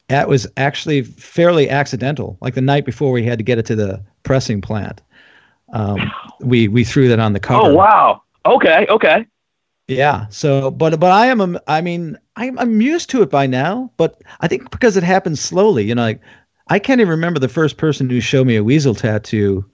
[0.08, 2.38] that was actually fairly accidental.
[2.42, 5.02] Like the night before we had to get it to the pressing plant,
[5.74, 6.12] um,
[6.42, 7.70] we we threw that on the cover.
[7.70, 8.22] Oh wow.
[8.46, 8.86] Okay.
[8.90, 9.26] Okay.
[9.88, 10.28] Yeah.
[10.30, 13.92] So, but but I am I mean I'm I'm used to it by now.
[13.98, 16.22] But I think because it happens slowly, you know, like
[16.70, 19.66] I can't even remember the first person who showed me a weasel tattoo.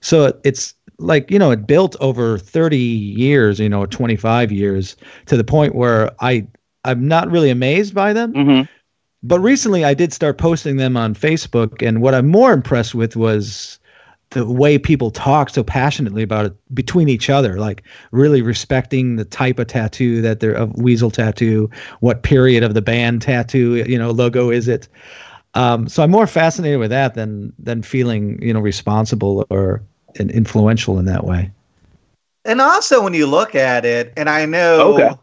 [0.00, 4.96] So it, it's like you know it built over 30 years, you know, 25 years
[5.26, 6.46] to the point where I
[6.84, 8.36] I'm not really amazed by them.
[8.36, 8.62] hmm
[9.22, 13.16] But recently I did start posting them on Facebook, and what I'm more impressed with
[13.16, 13.79] was
[14.30, 19.24] the way people talk so passionately about it between each other, like really respecting the
[19.24, 21.68] type of tattoo that they're of weasel tattoo,
[22.00, 24.88] what period of the band tattoo, you know, logo is it.
[25.54, 29.82] Um, so I'm more fascinated with that than than feeling, you know, responsible or
[30.18, 31.50] influential in that way.
[32.44, 35.14] And also, when you look at it, and I know Okay.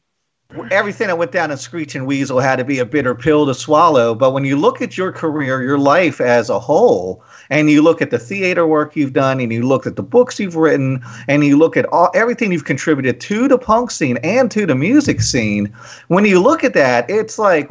[0.72, 4.16] Everything that went down in Screeching Weasel had to be a bitter pill to swallow,
[4.16, 8.02] but when you look at your career, your life as a whole, and you look
[8.02, 11.44] at the theater work you've done, and you look at the books you've written, and
[11.44, 15.22] you look at all everything you've contributed to the punk scene and to the music
[15.22, 15.74] scene,
[16.08, 17.68] when you look at that, it's like,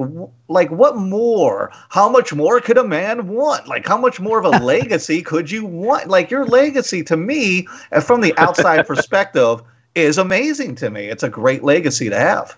[0.48, 1.70] like what more?
[1.88, 3.66] How much more could a man want?
[3.68, 6.08] Like, how much more of a legacy could you want?
[6.08, 9.62] Like, your legacy to me, uh, from the outside perspective,
[9.94, 11.06] is amazing to me.
[11.06, 12.56] It's a great legacy to have.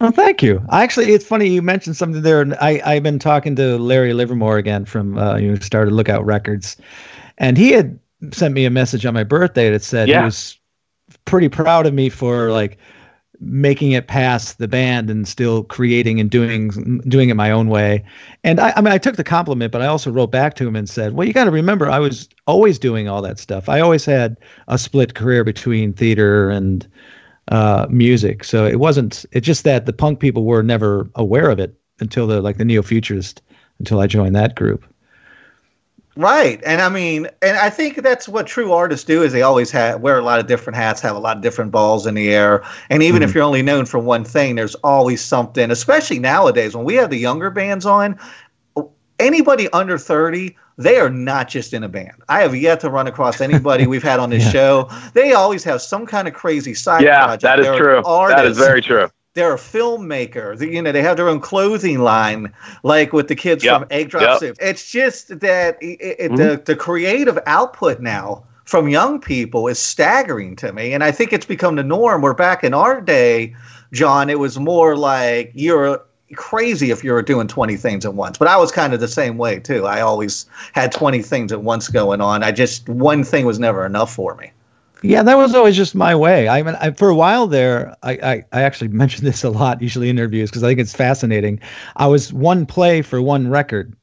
[0.00, 0.62] Well, thank you.
[0.72, 2.40] Actually, it's funny you mentioned something there.
[2.40, 6.76] and I I've been talking to Larry Livermore again from uh, you started Lookout Records,
[7.38, 7.98] and he had
[8.32, 10.20] sent me a message on my birthday that said Yeah.
[10.20, 10.58] he was
[11.24, 12.78] pretty proud of me for like
[13.40, 16.70] making it past the band and still creating and doing
[17.08, 18.02] doing it my own way.
[18.42, 20.76] And I, I mean, I took the compliment, but I also wrote back to him
[20.76, 23.68] and said, "Well, you got to remember, I was always doing all that stuff.
[23.68, 24.36] I always had
[24.68, 26.86] a split career between theater and
[27.48, 28.44] uh, music.
[28.44, 29.24] So it wasn't.
[29.32, 32.64] It's just that the punk people were never aware of it until the like the
[32.64, 33.42] neo futurist
[33.78, 34.84] until I joined that group.
[36.16, 36.62] Right.
[36.64, 40.00] And I mean, and I think that's what true artists do is they always have
[40.00, 42.62] wear a lot of different hats, have a lot of different balls in the air.
[42.88, 46.84] And even if you're only known for one thing, there's always something, especially nowadays when
[46.84, 48.16] we have the younger bands on,
[49.24, 52.22] anybody under 30, they are not just in a band.
[52.28, 54.50] I have yet to run across anybody we've had on this Yeah.
[54.50, 54.90] show.
[55.14, 57.42] They always have some kind of crazy side Yeah, project.
[57.42, 58.02] that is They're true.
[58.04, 59.08] That is very true.
[59.34, 60.56] they're a filmmaker.
[60.58, 63.78] They- You know, they have their own clothing line, like with the kids Yep.
[63.80, 64.38] from Egg Drop Yep.
[64.38, 64.56] Soup.
[64.60, 66.36] It's just that it, it, Mm-hmm.
[66.36, 71.32] the the creative output now from young people is staggering to me, and I think
[71.32, 72.22] it's become the norm.
[72.22, 73.54] Where back in our day,
[73.92, 76.00] John, it was more like you're
[76.34, 78.38] crazy if you were doing 20 things at once.
[78.38, 79.86] But I was kind of the same way too.
[79.86, 82.42] I always had 20 things at once going on.
[82.42, 84.50] I just one thing was never enough for me.
[85.02, 86.48] Yeah, that was always just my way.
[86.48, 89.82] I mean, I, for a while there, I, I, I actually mention this a lot,
[89.82, 91.60] usually in interviews, because I think it's fascinating.
[91.96, 93.94] I was one play for one record,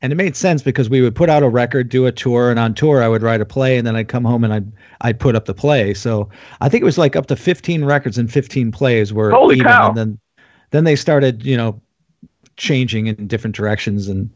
[0.00, 2.58] and it made sense because we would put out a record, do a tour, and
[2.58, 4.72] on tour I would write a play, and then I'd come home and I'd
[5.02, 5.92] I'd put up the play.
[5.92, 6.30] So
[6.62, 9.66] I think it was like up to 15 records and 15 plays were Holy even,
[9.66, 9.88] cow.
[9.88, 10.18] and then
[10.76, 11.80] then they started, you know,
[12.56, 14.30] changing in different directions, and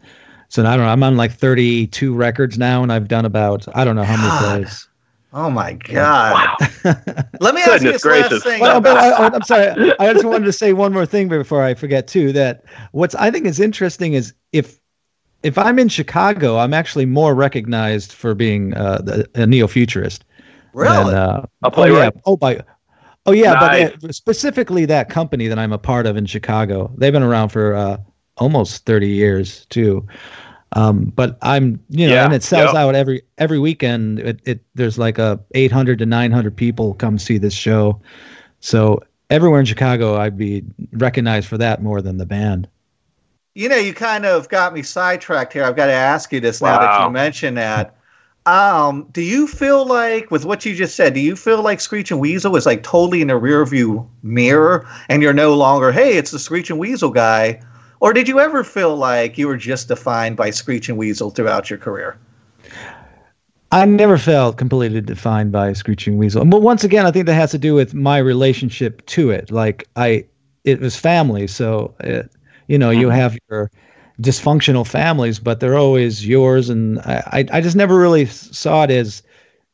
[0.48, 0.92] so I don't know.
[0.92, 4.64] I'm on like 32 records now, and I've done about I don't know how many
[4.64, 4.88] plays.
[5.32, 6.56] Oh my god!
[7.40, 8.32] Let me ask you this gracious.
[8.32, 8.60] last thing.
[8.60, 9.92] Well, but I, I'm sorry.
[10.00, 12.32] I just wanted to say one more thing before I forget too.
[12.32, 14.80] That what's I think is interesting is if
[15.42, 20.24] if I'm in Chicago, I'm actually more recognized for being uh, the, a neo-futurist.
[20.74, 21.12] really?
[21.12, 21.70] Than, uh, A oh yeah.
[21.70, 22.12] playwright?
[22.26, 22.62] Oh by.
[23.26, 23.92] Oh yeah, Nice.
[24.00, 26.90] but uh, specifically that company that I'm a part of in Chicago.
[26.96, 27.98] They've been around for uh,
[28.38, 30.06] almost 30 years too.
[30.72, 32.76] Um, but I'm, you know, Yeah, and it sells yep.
[32.76, 34.20] out every every weekend.
[34.20, 38.00] It, it there's like a 800 to 900 people come see this show.
[38.60, 42.68] So everywhere in Chicago, I'd be recognized for that more than the band.
[43.54, 45.64] You know, you kind of got me sidetracked here.
[45.64, 47.96] I've got to ask you this now that you mention that.
[48.46, 52.18] Um, do you feel like, with what you just said, do you feel like Screeching
[52.18, 56.38] Weasel is like totally in the rearview mirror, and you're no longer, hey, it's the
[56.38, 57.60] Screeching Weasel guy,
[58.00, 61.78] or did you ever feel like you were just defined by Screeching Weasel throughout your
[61.78, 62.18] career?
[63.72, 66.44] I never felt completely defined by Screeching Weasel.
[66.44, 69.52] But once again, I think that has to do with my relationship to it.
[69.52, 70.24] Like I,
[70.64, 71.46] it was family.
[71.46, 72.32] So, it,
[72.66, 73.70] you know, you have your
[74.20, 76.68] dysfunctional families, but they're always yours.
[76.68, 79.22] And I, I, I just never really saw it as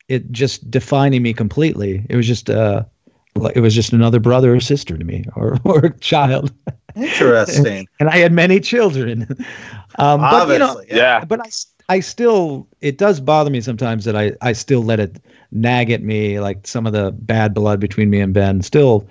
[0.08, 2.04] it just defining me completely.
[2.08, 2.84] It was just, uh,
[3.34, 6.52] like it was just another brother or sister to me, or or child.
[6.94, 7.86] Interesting.
[8.00, 9.26] and I had many children.
[9.98, 11.24] um, but you know, Obviously, Yeah.
[11.24, 11.50] but I,
[11.96, 15.20] I still it does bother me sometimes that I I still let it
[15.52, 19.06] nag at me like some of the bad blood between me and Ben still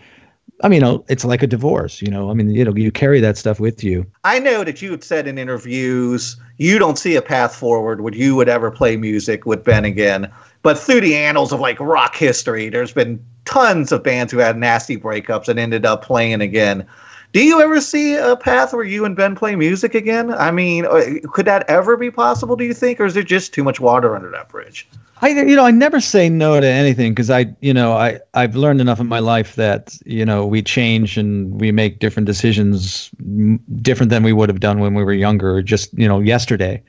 [0.64, 3.20] I mean know, it's like a divorce you know I mean you know you carry
[3.20, 7.16] that stuff with you I know that you had said in interviews you don't see
[7.16, 10.32] a path forward when you would ever play music with Ben again.
[10.62, 14.58] But through the annals of like rock history, there's been tons of bands who had
[14.58, 16.88] nasty breakups and ended up playing again.
[17.36, 20.34] Do you ever see a path where you and Ben play music again?
[20.34, 21.02] I mean, uh,
[21.34, 24.16] could that ever be possible, do you think, or is there just too much water
[24.16, 24.88] under that bridge?
[25.22, 28.56] I you know I never say no to anything because I you know I I've
[28.56, 33.10] learned enough in my life that you know we change and we make different decisions
[33.20, 36.22] m- different than we would have done when we were younger or just you know
[36.22, 36.82] yesterday.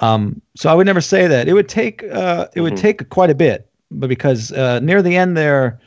[0.00, 1.46] Um, so I would never say that.
[1.46, 2.80] It would take uh, it would Mhm.
[2.80, 5.78] take quite a bit, but because uh, near the end there,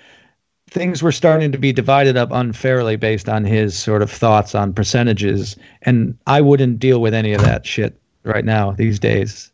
[0.72, 4.74] things were starting to be divided up unfairly based on his sort of thoughts on
[4.74, 9.52] percentages, and I wouldn't deal with any of that shit right now these days.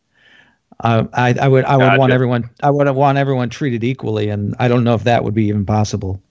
[0.83, 4.55] Uh, I, I would I would want everyone I would want everyone treated equally, and
[4.59, 6.21] I don't know if that would be even possible.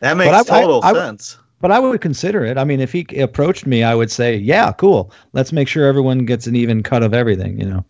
[0.00, 1.38] That makes I- I- total I- sense.
[1.60, 2.58] But I would consider it.
[2.58, 5.12] I mean, if he approached me, I would say, "Yeah, cool.
[5.32, 7.84] Let's make sure everyone gets an even cut of everything." You know.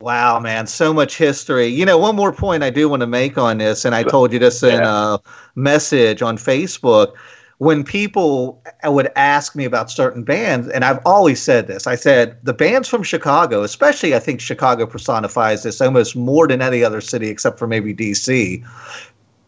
[0.00, 1.66] Wow, man, so much history.
[1.66, 4.30] You know, one more point I do want to make on this, and I told
[4.32, 5.18] you this in a
[5.54, 7.14] message on Facebook.
[7.58, 12.36] When people would ask me about certain bands, and I've always said this, I said
[12.42, 17.00] the bands from Chicago, especially I think Chicago personifies this almost more than any other
[17.00, 18.62] city except for maybe DC.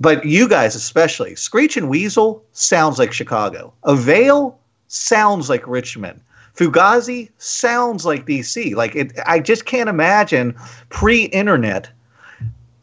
[0.00, 3.74] But you guys, especially, Screeching Weasel sounds like Chicago.
[3.84, 6.22] Avail sounds like Richmond.
[6.58, 8.74] Fugazi sounds like DC.
[8.74, 10.54] Like it, I just can't imagine
[10.88, 11.88] pre-internet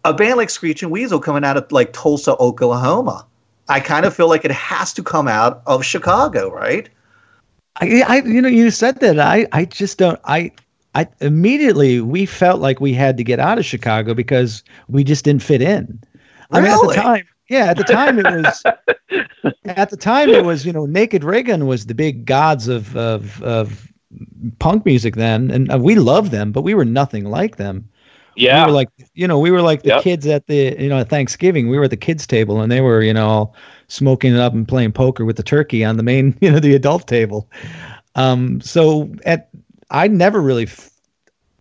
[0.06, 3.26] a band like Screeching Weasel coming out of like Tulsa, Oklahoma.
[3.68, 6.88] I kind of feel like it has to come out of Chicago, right?
[7.82, 9.20] I, I, you know, you said that.
[9.20, 10.20] I, I just don't.
[10.24, 10.52] I,
[10.94, 15.26] I immediately we felt like we had to get out of Chicago because we just
[15.26, 16.00] didn't fit in.
[16.52, 16.96] I mean, at Really?
[16.96, 18.64] the time, yeah, at the time it was.
[19.66, 23.42] at the time, it was you know, Naked Raygun was the big gods of of
[23.44, 23.92] of
[24.60, 27.90] punk music then, and uh, we loved them, but we were nothing like them.
[28.36, 28.66] Yeah.
[28.66, 30.04] we were like you know we were like the Yep.
[30.04, 32.82] kids at the you know at Thanksgiving we were at the kids table and they
[32.82, 33.54] were you know
[33.88, 36.76] smoking it up and playing poker with the turkey on the main you know the
[36.76, 37.50] adult table
[38.16, 39.50] um so at
[39.90, 40.90] I never really f-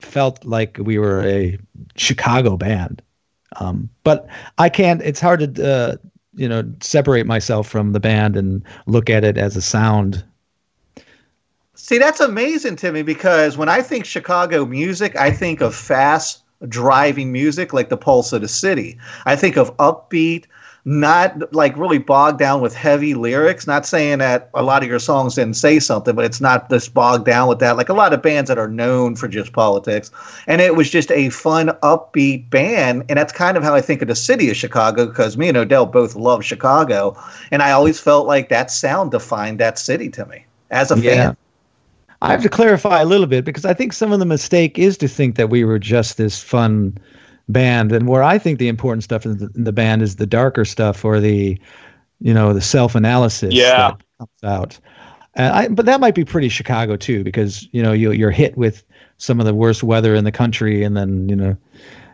[0.01, 1.59] felt like we were a
[1.97, 3.03] Chicago band
[3.61, 4.27] um but
[4.59, 5.97] I can't it's hard to uh
[6.35, 10.25] you know separate myself from the band and look at it as a sound
[11.77, 16.43] See, that's amazing to me because when I think Chicago music, I think of fast
[16.69, 18.97] driving music like the pulse of the city.
[19.27, 20.47] I think of upbeat,
[20.87, 23.67] not like really bogged down with heavy lyrics.
[23.67, 26.89] Not saying that a lot of your songs didn't say something, but it's not this
[26.89, 27.79] bogged down with that.
[27.79, 30.11] Like a lot of bands that are known for just politics.
[30.47, 33.05] And it was just a fun, upbeat band.
[33.09, 35.57] And that's kind of how I think of the city of Chicago because me and
[35.57, 37.17] Odell both love Chicago.
[37.51, 41.15] And I always felt like that sound defined that city to me as a Yeah.
[41.15, 41.37] fan.
[42.21, 44.97] I have to clarify a little bit because I think some of the mistake is
[44.99, 46.97] to think that we were just this fun
[47.49, 50.27] band, and where I think the important stuff in the, in the band is the
[50.27, 51.59] darker stuff or the,
[52.21, 53.93] you know, the self analysis Yeah.
[53.93, 54.79] that comes out.
[55.35, 58.57] And I, but that might be pretty Chicago too, because you know you you're hit
[58.57, 58.85] with
[59.19, 61.57] some of the worst weather in the country, and then you know,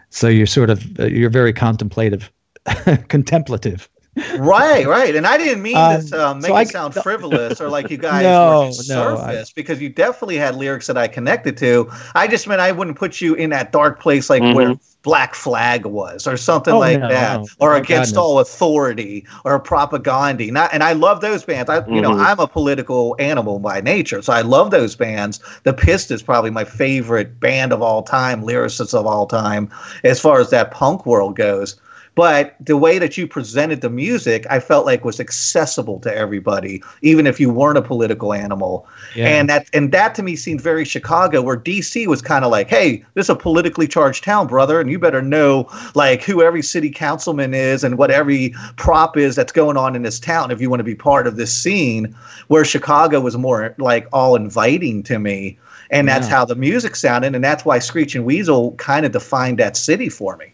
[0.08, 2.32] so you're sort of uh, you're very contemplative,
[3.08, 3.90] contemplative.
[4.38, 5.14] Right, right.
[5.14, 7.90] And I didn't mean Um, this uh, make so I- it sound frivolous or like
[7.90, 11.06] you guys No, were just no, I- surface because you definitely had lyrics that I
[11.08, 11.90] connected to.
[12.14, 15.86] I just meant I wouldn't put you in that dark place like where Black Flag
[15.86, 17.46] was or something Oh, like no, that no.
[17.60, 18.20] or Oh, Against God.
[18.20, 20.50] All Authority or Propaganda.
[20.50, 21.70] Not, and I love those bands.
[21.70, 22.24] I, you know, Mhm.
[22.26, 25.40] I'm a political animal by nature, so I love those bands.
[25.62, 29.70] The Pist is probably my favorite band of all time, lyricists of all time,
[30.04, 31.76] as far as that punk world goes.
[32.14, 36.82] But the way that you presented the music, I felt like was accessible to everybody,
[37.02, 38.86] even if you weren't a political animal.
[39.14, 39.28] Yeah.
[39.28, 42.68] And that and that to me seemed very Chicago, where DC was kind of like,
[42.68, 46.62] hey, this is a politically charged town, brother, and you better know like who every
[46.62, 50.60] city councilman is and what every prop is that's going on in this town if
[50.60, 52.14] you want to be part of this scene.
[52.48, 55.58] Where Chicago was more like all inviting to me.
[55.92, 56.36] And that's Yeah.
[56.36, 60.36] how the music sounded, and that's why Screeching Weasel kind of defined that city for
[60.36, 60.52] me.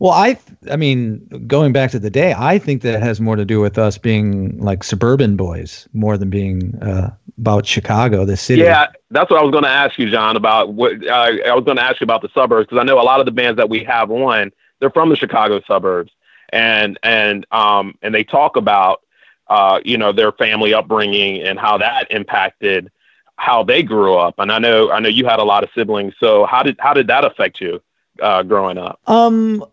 [0.00, 0.38] Well, I,
[0.70, 3.76] I mean, going back to the day, I think that has more to do with
[3.76, 8.62] us being like suburban boys more than being uh, about Chicago, the city.
[8.62, 11.64] Yeah, that's what I was going to ask you, John, about what uh, I was
[11.64, 13.58] going to ask you about the suburbs because I know a lot of the bands
[13.58, 16.12] that we have on, they're from the Chicago suburbs,
[16.48, 19.02] and and um and they talk about
[19.48, 22.90] uh you know their family upbringing and how that impacted
[23.36, 24.36] how they grew up.
[24.38, 26.94] And I know I know you had a lot of siblings, so how did how
[26.94, 27.82] did that affect you
[28.22, 28.98] uh, growing up?
[29.06, 29.64] Um,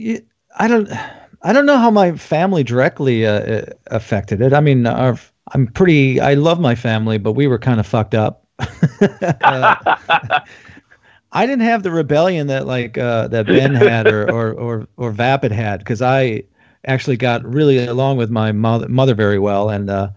[0.00, 0.90] I don't,
[1.42, 4.52] I don't know how my family directly uh, uh, affected it.
[4.52, 5.18] I mean, our,
[5.52, 6.20] I'm pretty.
[6.20, 8.44] I love my family, but we were kind of fucked up.
[9.40, 10.40] Uh,
[11.32, 15.12] I didn't have the rebellion that like uh, that Ben had or or or, or
[15.12, 16.44] Vapid had because I
[16.86, 20.08] actually got really along with my mother mother very well, and uh,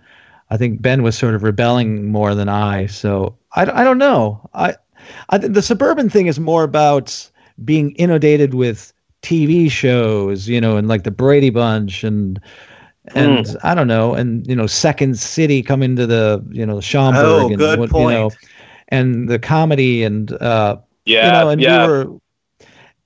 [0.50, 2.86] I think Ben was sort of rebelling more than I.
[2.86, 4.50] So I, I don't know.
[4.54, 4.76] I,
[5.30, 7.30] I the suburban thing is more about
[7.64, 12.40] being inundated with TV shows, you know, and like the Brady Bunch and
[13.16, 17.24] and I don't know, and you know, Second City coming to the you know Schaumburg
[17.26, 18.14] Oh, and good what, point.
[18.14, 18.32] you know,
[18.90, 21.88] and the comedy and uh, Yeah, you know, and yeah.
[21.88, 22.08] we were.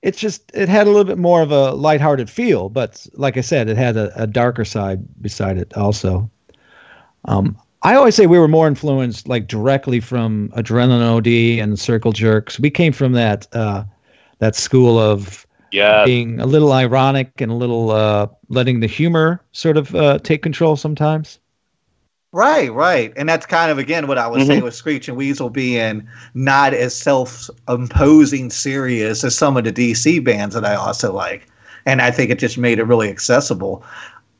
[0.02, 3.40] It's just it had a little bit more of a lighthearted feel, but like I
[3.40, 6.30] said, it had a, a darker side beside it also.
[7.24, 12.12] Um, I always say we were more influenced like directly from Adrenaline OD and Circle
[12.12, 12.60] Jerks.
[12.60, 13.84] We came from that uh,
[14.38, 19.40] that school of yeah, being a little ironic and a little uh, letting the humor
[19.52, 21.38] sort of uh, take control sometimes.
[22.32, 23.12] Right, right.
[23.16, 24.46] And that's kind of again what I was Mhm.
[24.46, 30.18] saying with Screeching Weasel being not as self imposing serious as some of the DC
[30.20, 31.46] bands that I also like.
[31.86, 33.84] And I think it just made it really accessible.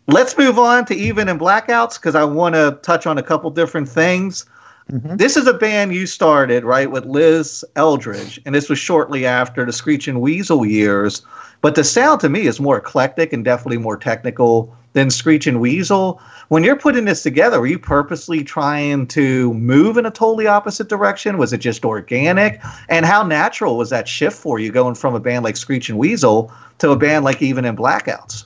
[0.09, 3.51] Let's move on to Even in Blackouts because I want to touch on a couple
[3.51, 4.45] different things.
[4.93, 5.19] Mhm.
[5.19, 9.65] This is a band you started, right, with Liz Eldredge, and this was shortly after
[9.65, 11.23] the Screeching Weasel years.
[11.61, 16.21] But the sound to me is more eclectic and definitely more technical than Screeching Weasel.
[16.49, 20.89] When you're putting this together, were you purposely trying to move in a totally opposite
[20.89, 21.37] direction?
[21.37, 22.61] Was it just organic?
[22.89, 26.53] And how natural was that shift for you going from a band like Screeching Weasel
[26.79, 28.45] to a band like Even in Blackouts?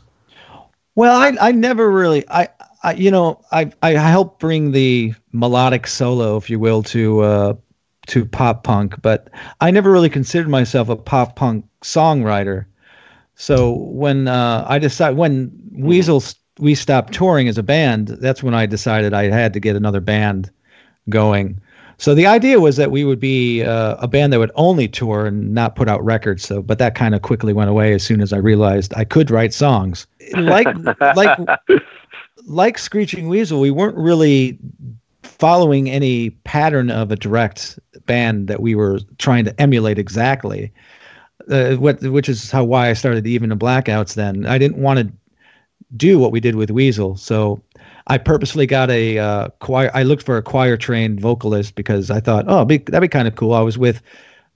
[0.95, 2.49] Well, I I never really I,
[2.83, 7.55] I you know I I helped bring the melodic solo, if you will, to uh,
[8.07, 9.29] to pop punk, but
[9.61, 12.67] I never really considered myself a pop punk songwriter.
[13.35, 16.23] So when uh, I decided when Weasel
[16.59, 20.01] we stopped touring as a band, that's when I decided I had to get another
[20.01, 20.51] band
[21.09, 21.61] going.
[21.97, 25.27] So the idea was that we would be uh, a band that would only tour
[25.27, 26.43] and not put out records.
[26.47, 29.31] So, but that kind of quickly went away as soon as I realized I could
[29.31, 30.07] write songs.
[30.35, 30.67] Like
[31.15, 31.39] like
[32.47, 34.59] like Screeching Weasel, we weren't really
[35.23, 40.73] following any pattern of a direct band that we were trying to emulate exactly.
[41.51, 44.15] Uh, what, which is how why I started even the blackouts.
[44.15, 45.11] Then I didn't want to
[45.97, 47.61] do what we did with Weasel, so
[48.07, 49.91] I purposely got a uh, choir.
[49.95, 53.27] I looked for a choir trained vocalist because I thought, oh, be, that'd be kind
[53.27, 53.55] of cool.
[53.55, 54.03] I was with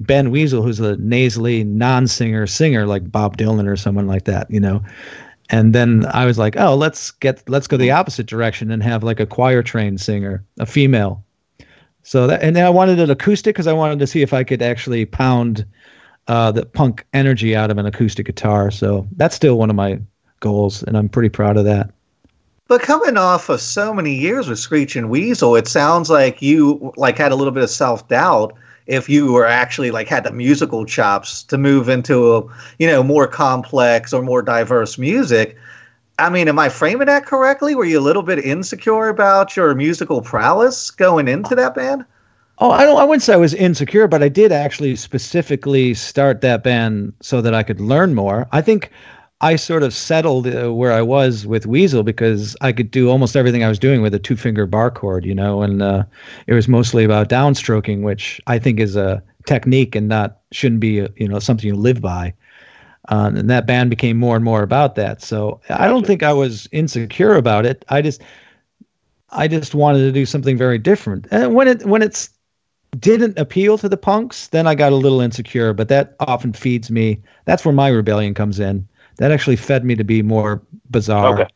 [0.01, 4.51] Ben Weasel, who's a nasally non singer singer like Bob Dylan or someone like that,
[4.51, 4.83] you know.
[5.51, 9.03] And then I was like, oh, let's get let's go the opposite direction and have
[9.03, 11.23] like a choir trained singer, a female.
[12.03, 14.45] So that and then I wanted an acoustic because I wanted to see if I
[14.45, 15.67] could actually pound
[16.29, 18.71] uh, the punk energy out of an acoustic guitar.
[18.71, 20.01] So that's still one of my
[20.41, 21.91] goals, and I'm pretty proud of that.
[22.67, 27.19] But coming off of so many years with Screeching Weasel, it sounds like you like
[27.19, 28.55] had a little bit of self doubt
[28.87, 32.43] if you were actually like had the musical chops to move into a
[32.79, 35.57] you know more complex or more diverse music.
[36.19, 37.75] I mean, am I framing that correctly?
[37.75, 42.05] Were you a little bit insecure about your musical prowess going into that band?
[42.59, 42.99] Oh, I don't.
[43.01, 47.41] I wouldn't say I was insecure, but I did actually specifically start that band so
[47.41, 48.47] that I could learn more.
[48.53, 48.93] I think
[49.41, 53.37] I sort of settled uh, where I was with Weasel because I could do almost
[53.37, 56.05] everything I was doing with a two finger bar chord, you know, and uh,
[56.47, 61.03] it was mostly about downstroking, which I think is a technique and not shouldn't be,
[61.03, 62.33] uh, you know, something you live by.
[63.11, 65.21] Uh, and that band became more and more about that.
[65.21, 67.85] So I don't think I was insecure about it.
[67.91, 68.23] I just,
[69.31, 71.27] I just wanted to do something very different.
[71.31, 72.31] And when it when it's
[72.99, 75.75] didn't appeal to the punks, then I got a little insecure.
[75.75, 77.21] But that often feeds me.
[77.45, 78.89] That's where my rebellion comes in.
[79.17, 81.49] That actually fed me to be more bizarre.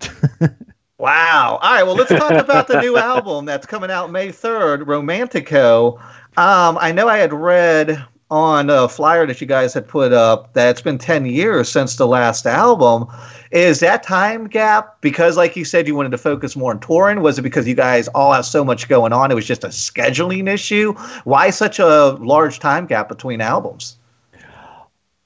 [0.00, 0.48] Okay.
[0.98, 1.60] Wow.
[1.62, 1.84] All right.
[1.84, 5.96] Well, let's talk about the new album that's coming out May 3rd, Romantico.
[6.36, 10.52] Um, I know I had read on a flyer that you guys had put up
[10.52, 13.06] that it's been 10 years since the last album.
[13.52, 17.22] Is that time gap because, like you said, you wanted to focus more on touring?
[17.22, 19.30] Was it because you guys all have so much going on?
[19.30, 20.92] It was just a scheduling issue?
[21.24, 23.98] Why such a large time gap between albums?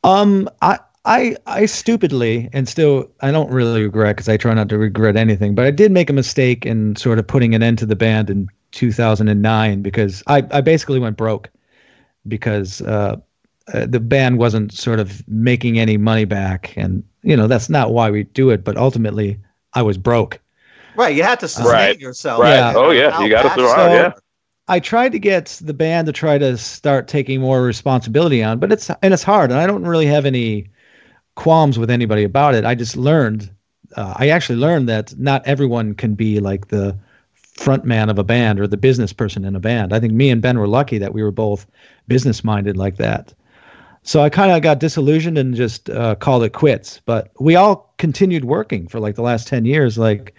[0.05, 4.69] Um, I, I, I stupidly and still I don't really regret because I try not
[4.69, 7.79] to regret anything, but I did make a mistake in sort of putting an end
[7.79, 11.51] to the band in 2009 because I, I basically went broke
[12.29, 13.17] because uh,
[13.75, 17.93] uh, the band wasn't sort of making any money back, and you know that's not
[17.93, 19.41] why we do it, but ultimately
[19.75, 20.39] I was broke.
[20.95, 21.17] Right.
[21.17, 21.99] You had to sustain Right.
[22.01, 22.41] yourself.
[22.43, 22.55] Right.
[22.55, 22.73] Yeah.
[22.77, 23.75] Oh yeah, you got to survive.
[23.77, 24.13] So- Yeah.
[24.69, 28.71] I tried to get the band to try to start taking more responsibility on, but
[28.71, 30.69] it's and it's hard, and I don't really have any
[31.35, 32.65] qualms with anybody about it.
[32.65, 33.51] I just learned,
[33.97, 36.97] uh, I actually learned that not everyone can be like the
[37.55, 39.93] front man of a band or the business person in a band.
[39.93, 41.67] I think me and Ben were lucky that we were both
[42.09, 43.35] business minded like that.
[44.05, 47.01] So I kind of got disillusioned and just uh, called it quits.
[47.05, 49.97] But we all continued working for like the last 10 years.
[49.97, 50.35] Like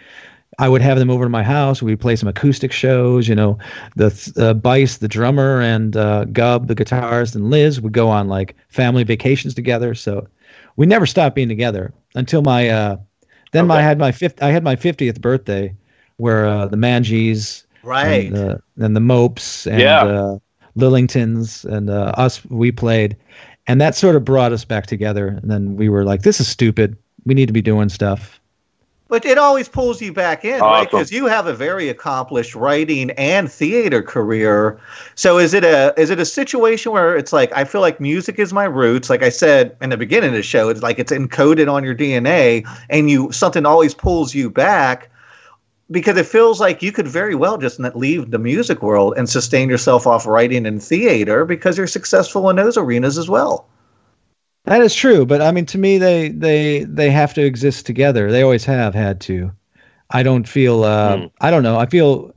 [0.59, 1.81] I would have them over to my house.
[1.81, 3.27] We'd play some acoustic shows.
[3.27, 3.57] You know,
[3.95, 8.27] the uh, Bice, the drummer, and uh, Gub, the guitarist, and Liz would go on
[8.27, 9.95] like family vacations together.
[9.95, 10.27] So
[10.75, 12.69] we never stopped being together until my.
[12.69, 12.97] Uh,
[13.51, 14.41] then my, I had my fifth.
[14.41, 15.75] I had my fiftieth birthday,
[16.17, 18.31] where uh, the Manges, Right.
[18.31, 20.03] and, uh, and the Mopes, and Yeah.
[20.03, 20.37] uh,
[20.77, 22.43] Lillingtons and uh, us.
[22.45, 23.15] We played,
[23.67, 25.27] and that sort of brought us back together.
[25.27, 26.97] And then we were like, "This is stupid.
[27.25, 28.39] We need to be doing stuff."
[29.13, 30.89] But it always pulls you back in, right?
[30.89, 34.79] Because you have a very accomplished writing and theater career.
[35.13, 38.39] So is it a is it a situation where it's like I feel like music
[38.39, 39.11] is my roots?
[39.11, 41.93] Like I said in the beginning of the show, it's like it's encoded on your
[41.93, 45.11] DNA, and you something always pulls you back
[45.91, 49.69] because it feels like you could very well just leave the music world and sustain
[49.69, 53.67] yourself off writing and theater because you're successful in those arenas as well.
[54.65, 58.31] That is true, but I mean, to me, they they they have to exist together.
[58.31, 59.51] They always have had to.
[60.11, 60.83] I don't feel.
[60.85, 61.25] Uh, Hmm.
[61.41, 61.77] I don't know.
[61.79, 62.33] I feel.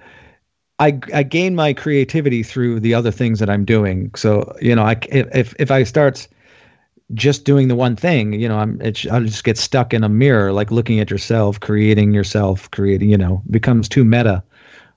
[0.79, 4.11] I I gain my creativity through the other things that I'm doing.
[4.17, 6.27] So you know, I if if I start
[7.15, 10.09] just doing the one thing, you know, I'm it's I'll just get stuck in a
[10.09, 13.09] mirror, like looking at yourself, creating yourself, creating.
[13.09, 14.43] You know, becomes too meta.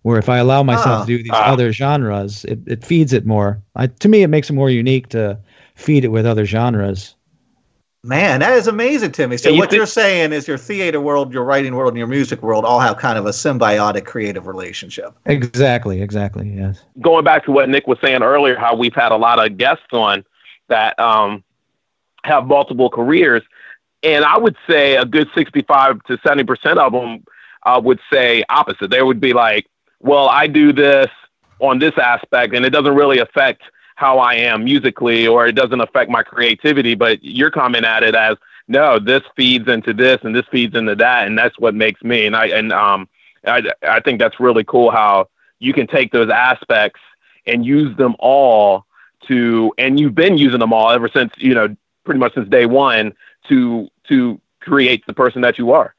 [0.02, 1.06] Where if I allow myself Ah.
[1.06, 1.52] to do these Ah.
[1.52, 3.62] other genres, it, it feeds it more.
[3.76, 5.38] I, to me, it makes it more unique to
[5.76, 7.16] feed it with other genres.
[8.04, 9.36] Man, that is amazing, Timmy.
[9.36, 11.97] So Yeah, you what think- you're saying is your theater world, your writing world, and
[11.97, 15.14] your music world all have kind of a symbiotic creative relationship.
[15.26, 16.50] Exactly, exactly.
[16.50, 16.82] Yes.
[17.02, 19.84] going back to what Nick was saying earlier, how we've had a lot of guests
[19.91, 20.24] on
[20.70, 21.43] that um,
[22.24, 23.43] have multiple careers,
[24.02, 27.26] and I would say a good sixty-five to seventy percent of them
[27.66, 28.91] uh, would say opposite.
[28.91, 29.66] They would be like,
[30.00, 31.08] "Well, I do this
[31.60, 33.62] on this aspect, and it doesn't really affect
[34.00, 38.16] how I am musically, or it doesn't affect my creativity." But you're coming at it
[38.16, 38.38] as,
[38.68, 42.26] "No, this feeds into this, and this feeds into that, and that's what makes me."
[42.26, 43.10] And I and um,
[43.45, 45.28] I I think that's really cool how
[45.60, 47.02] you can take those aspects
[47.45, 48.86] and use them all
[49.28, 51.76] to and you've been using them all ever since you know
[52.06, 53.14] pretty much since day one
[53.50, 55.93] to to create the person that you are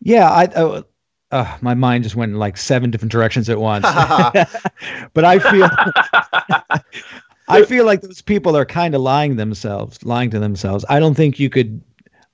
[0.00, 0.82] Yeah, I.
[1.30, 3.84] Uh, my mind just went in like seven different directions at once.
[5.14, 5.68] but I feel,
[7.48, 10.84] I feel like those people are kind of lying themselves, lying to themselves.
[10.88, 11.82] I don't think you could.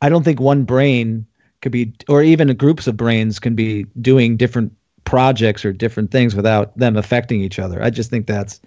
[0.03, 1.27] I don't think one brain
[1.63, 4.73] could be, or even groups of brains can be doing different
[5.05, 7.83] projects or different things without them affecting each other.
[7.83, 8.61] I just think that's,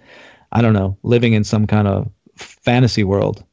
[0.52, 3.44] I don't know, living in some kind of fantasy world.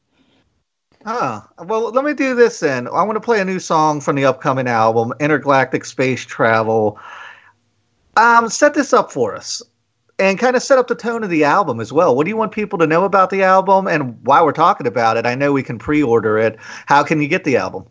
[1.04, 1.40] Huh.
[1.58, 2.86] Well, let me do this then.
[2.86, 6.98] I want to play a new song from the upcoming album, Intergalactic Space Travel.
[8.16, 9.62] Um, set this up for us
[10.18, 12.14] and kind of set up the tone of the album as well.
[12.14, 13.88] What do you want people to know about the album?
[13.88, 16.56] And while we're talking about it, I know we can pre order it.
[16.86, 17.86] How can you get the album?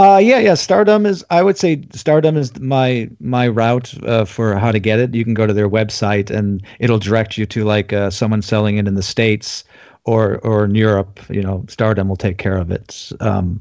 [0.00, 0.52] Uh, yeah, yeah.
[0.52, 1.24] Stardumb is.
[1.30, 5.14] I would say Stardumb is my my route uh, for how to get it.
[5.14, 8.78] You can go to their website and it'll direct you to like uh, someone selling
[8.78, 9.64] it in the states
[10.08, 11.20] or or in Europe.
[11.28, 13.12] You know, Stardumb will take care of it.
[13.20, 13.60] Um,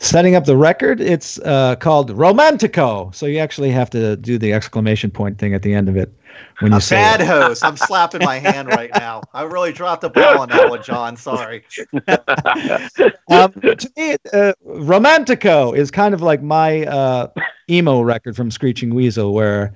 [0.00, 3.10] setting up the record, it's uh, called Romantico.
[3.14, 6.12] So you actually have to do the exclamation point thing at the end of it
[6.60, 7.26] when you A say bad it.
[7.26, 7.64] host.
[7.64, 9.22] I'm slapping my hand right now.
[9.34, 11.16] I really dropped the ball on that one, John.
[11.16, 11.64] Sorry.
[13.30, 17.28] um, to me, uh, Romantico is kind of like my uh,
[17.70, 19.74] emo record from Screeching Weasel, where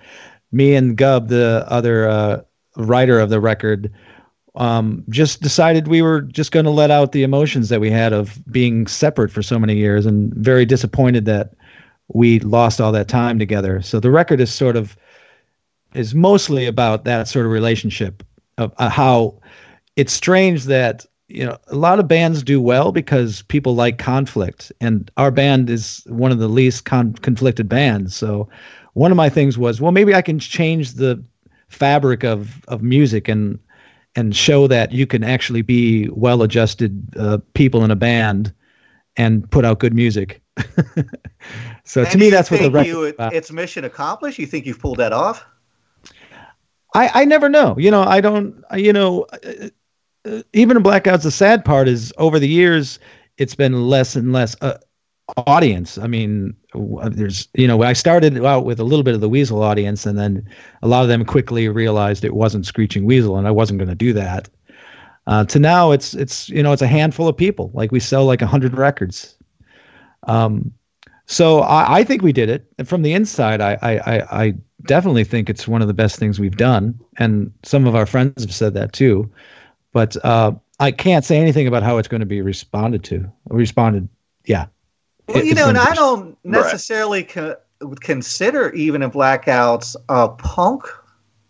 [0.53, 2.43] me and Gub, the other uh,
[2.77, 3.93] writer of the record,
[4.55, 8.13] um, just decided we were just going to let out the emotions that we had
[8.13, 11.55] of being separate for so many years and very disappointed that
[12.09, 13.81] we lost all that time together.
[13.81, 14.97] So the record is sort of
[15.95, 18.23] is mostly about that sort of relationship
[18.59, 19.39] of uh, how
[19.97, 24.73] it's strange that you know a lot of bands do well because people like conflict
[24.81, 28.49] and our band is one of the least con- conflicted bands so
[28.95, 31.23] one of my things was well maybe i can change the
[31.69, 33.59] fabric of of music and
[34.15, 38.53] and show that you can actually be well adjusted uh, people in a band
[39.17, 40.43] and put out good music
[41.85, 43.33] so And to me that's what the record you, about.
[43.35, 44.39] it's mission accomplished.
[44.39, 45.45] You think you've pulled that off?
[46.95, 47.75] I, I never know.
[47.79, 49.69] You know, I don't, you know, uh,
[50.29, 52.99] uh, even in Blackouts, the sad part is over the years,
[53.39, 54.79] it's been less and less uh,
[55.37, 55.99] audience.
[55.99, 59.29] I mean, uh, there's, you know, I started out with a little bit of the
[59.29, 60.49] Weasel audience, and then
[60.83, 63.95] a lot of them quickly realized it wasn't Screeching Weasel, and I wasn't going to
[63.95, 64.49] do that.
[65.27, 67.71] Uh, to now, it's, it's, you know, it's a handful of people.
[67.75, 69.37] Like we sell like hundred records.
[70.25, 70.73] Um,
[71.27, 72.67] so I, I think we did it.
[72.79, 74.55] And from the inside, I, I, I, I
[74.87, 76.99] definitely think it's one of the best things we've done.
[77.19, 79.31] And some of our friends have said that too.
[79.93, 83.31] But uh, I can't say anything about how it's going to be responded to.
[83.49, 84.09] Responded,
[84.47, 84.67] yeah.
[85.29, 87.57] Well, you know, and I don't necessarily co-
[88.01, 90.85] consider even in Blackouts a punk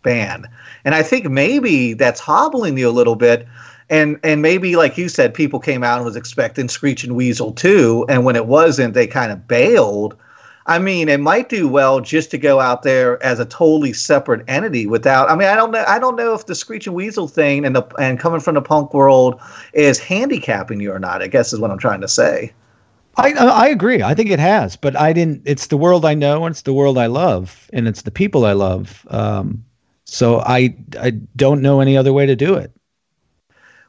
[0.03, 0.47] band,
[0.85, 3.47] and I think maybe that's hobbling you a little bit.
[3.91, 8.07] And and maybe like you said, people came out and was expecting Screeching Weasel too,
[8.09, 10.16] and when it wasn't, they kind of bailed.
[10.66, 14.45] I mean, it might do well just to go out there as a totally separate
[14.49, 15.29] entity without.
[15.29, 15.85] I mean, I don't know.
[15.89, 18.95] I don't know if the Screeching Weasel thing and the and coming from the punk
[18.95, 19.41] world
[19.73, 21.23] is handicapping you or not.
[21.23, 22.53] I guess is what I'm trying to say.
[23.17, 24.03] I I agree.
[24.03, 25.43] I think it has, but I didn't.
[25.45, 28.45] It's the world I know, and it's the world I love, and it's the people
[28.47, 29.07] I love.
[29.11, 29.65] Um,
[30.05, 32.73] so I I don't know any other way to do it.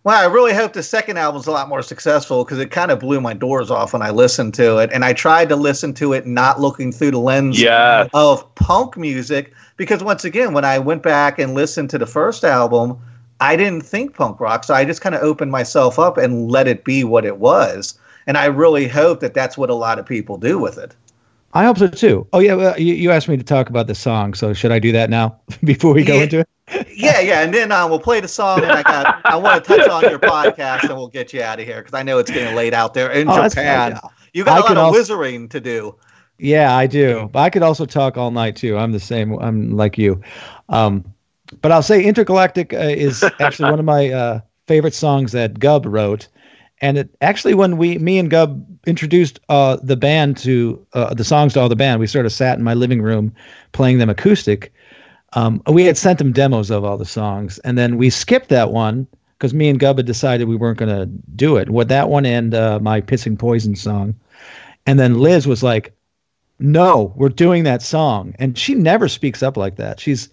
[0.04, 3.00] Well, I really hope the second album's a lot more successful because it kind of
[3.00, 6.12] blew my doors off when I listened to it, and I tried to listen to
[6.12, 8.10] it not looking through the lens Yes.
[8.14, 12.44] of punk music because once again, when I went back and listened to the first
[12.44, 13.00] album,
[13.40, 16.68] I didn't think punk rock, so I just kind of opened myself up and let
[16.68, 17.98] it be what it was.
[18.28, 20.96] And I really hope that that's what a lot of people do with it.
[21.54, 22.28] I hope so too.
[22.34, 24.80] Oh yeah, well, you, you asked me to talk about the song, so should I
[24.80, 26.24] do that now before we go Yeah.
[26.24, 26.48] into it?
[26.96, 29.78] Yeah, yeah, and then um, we'll play the song, and I got I want to
[29.78, 32.32] touch on your podcast, and we'll get you out of here because I know it's
[32.32, 34.00] getting late out there in Oh, Japan.
[34.34, 35.96] You got I a lot of also- wizarding to do.
[36.40, 37.30] Yeah, I do.
[37.32, 38.76] But I could also talk all night too.
[38.78, 39.38] I'm the same.
[39.40, 40.22] I'm like you.
[40.70, 41.06] Um,
[41.62, 45.86] but I'll say Intergalactic uh, is actually one of my uh, favorite songs that Gub
[45.86, 46.28] wrote.
[46.82, 51.24] And it actually, when we, me and Gub introduced uh, the band to uh, the
[51.24, 53.34] songs to all the band, we sort of sat in my living room
[53.72, 54.74] playing them acoustic.
[55.34, 58.72] Um, we had sent them demos of all the songs, and then we skipped that
[58.72, 59.08] one
[59.38, 61.06] because me and Gub had decided we weren't going to
[61.36, 61.70] do it.
[61.70, 64.16] With that one and uh, my Pissing Poison song,
[64.86, 65.94] and then Liz was like,
[66.60, 70.00] "No, we're doing that song," and she never speaks up like that.
[70.00, 70.30] She's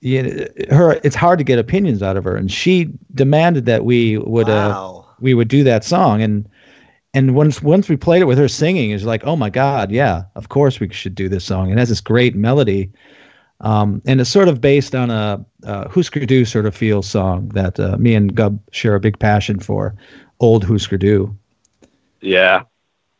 [0.00, 1.00] you know, her.
[1.04, 4.72] It's hard to get opinions out of her, and she demanded that we would uh,
[4.74, 5.01] Wow.
[5.22, 6.48] We would do that song, and
[7.14, 10.24] and once once we played it with her singing, it's like, oh my god, yeah,
[10.34, 11.70] of course we should do this song.
[11.70, 12.90] It has this great melody.
[13.62, 17.48] Um, and it's sort of based on a uh, Husker Du sort of feel song
[17.50, 19.94] that uh, me and Gub share a big passion for,
[20.40, 21.36] old Husker Du.
[22.20, 22.64] Yeah.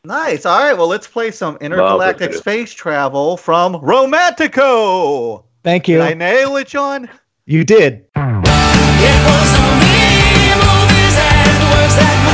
[0.04, 0.44] Nice.
[0.44, 0.72] All right.
[0.72, 5.44] Well, let's play some intergalactic space travel from Romantico.
[5.62, 6.02] Thank Did you.
[6.02, 7.08] I nail it, John?
[7.46, 8.04] You did.
[12.02, 12.31] That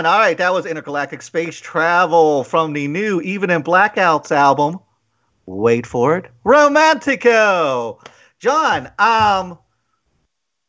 [0.00, 0.06] On.
[0.06, 0.38] All right.
[0.38, 4.80] That was intergalactic space travel from the new Even in Blackouts album.
[5.44, 6.30] Wait for it.
[6.42, 8.02] Romantico.
[8.38, 9.58] John, um,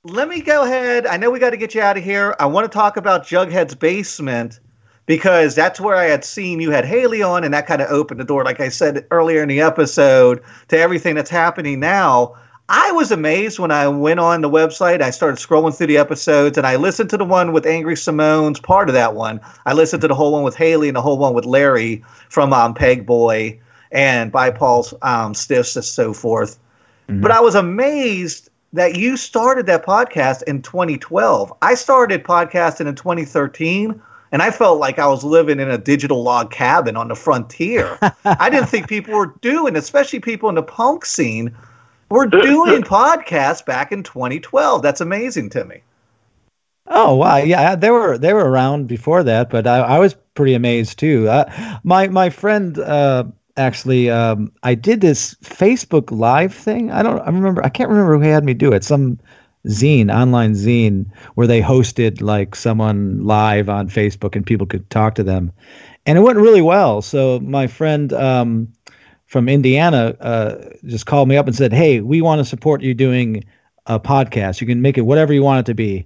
[0.04, 1.08] let me go ahead.
[1.08, 2.36] I know we got to get you out of here.
[2.42, 4.60] I want to talk about Jughead's basement
[5.06, 8.20] because that's where I had seen you had Hayley on, and that kind of opened
[8.20, 12.36] the door, like I said earlier in the episode, to everything that's happening now.
[12.74, 15.02] I was amazed when I went on the website.
[15.02, 18.62] I started scrolling through the episodes, and I listened to the one with Angry Samoans
[18.62, 19.42] part of that one.
[19.66, 22.54] I listened to the whole one with Hayley and the whole one with Larry from
[22.54, 23.60] um, Pegboy
[23.92, 26.58] and Bhopal's um, Stiffs and so forth.
[27.10, 31.54] But I was amazed that you started that podcast in 2012.
[31.62, 34.02] I started podcasting in 2013,
[34.32, 38.00] and I felt like I was living in a digital log cabin on the frontier.
[38.24, 41.54] I didn't think people were doing, especially people in the punk scene,
[42.12, 44.82] were doing podcasts back in 2012.
[44.82, 45.82] That's amazing to me.
[46.88, 50.54] Oh wow, yeah, they were they were around before that, but I, I was pretty
[50.54, 51.30] amazed too.
[51.30, 53.24] Uh, my my friend uh,
[53.58, 56.92] actually, um, I did this Facebook Live thing.
[56.92, 58.84] I don't, I remember, I can't remember who had me do it.
[58.84, 59.20] Some
[59.68, 61.06] zine, online zine,
[61.36, 65.52] where they hosted like someone live on Facebook and people could talk to them,
[66.06, 67.02] and it went really well.
[67.02, 68.74] So my friend um,
[69.32, 72.94] from Indiana uh, just called me up and said, "Hey, we want to support you
[72.94, 73.46] doing
[73.86, 74.60] a podcast.
[74.60, 76.06] You can make it whatever you want it to be."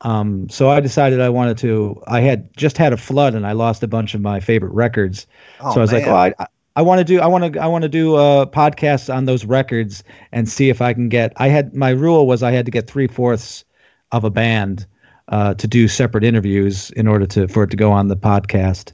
[0.00, 2.02] Um, so I decided I wanted to.
[2.08, 5.28] I had just had a flood and I lost a bunch of my favorite records.
[5.60, 6.34] Oh, so I was like, oh, I,
[6.74, 7.20] I want to do.
[7.20, 7.60] I want to.
[7.60, 11.32] I want to do a podcast on those records and see if I can get.
[11.36, 13.64] I had my rule was I had to get three fourths
[14.10, 14.86] of a band
[15.28, 18.92] uh, to do separate interviews in order to for it to go on the podcast.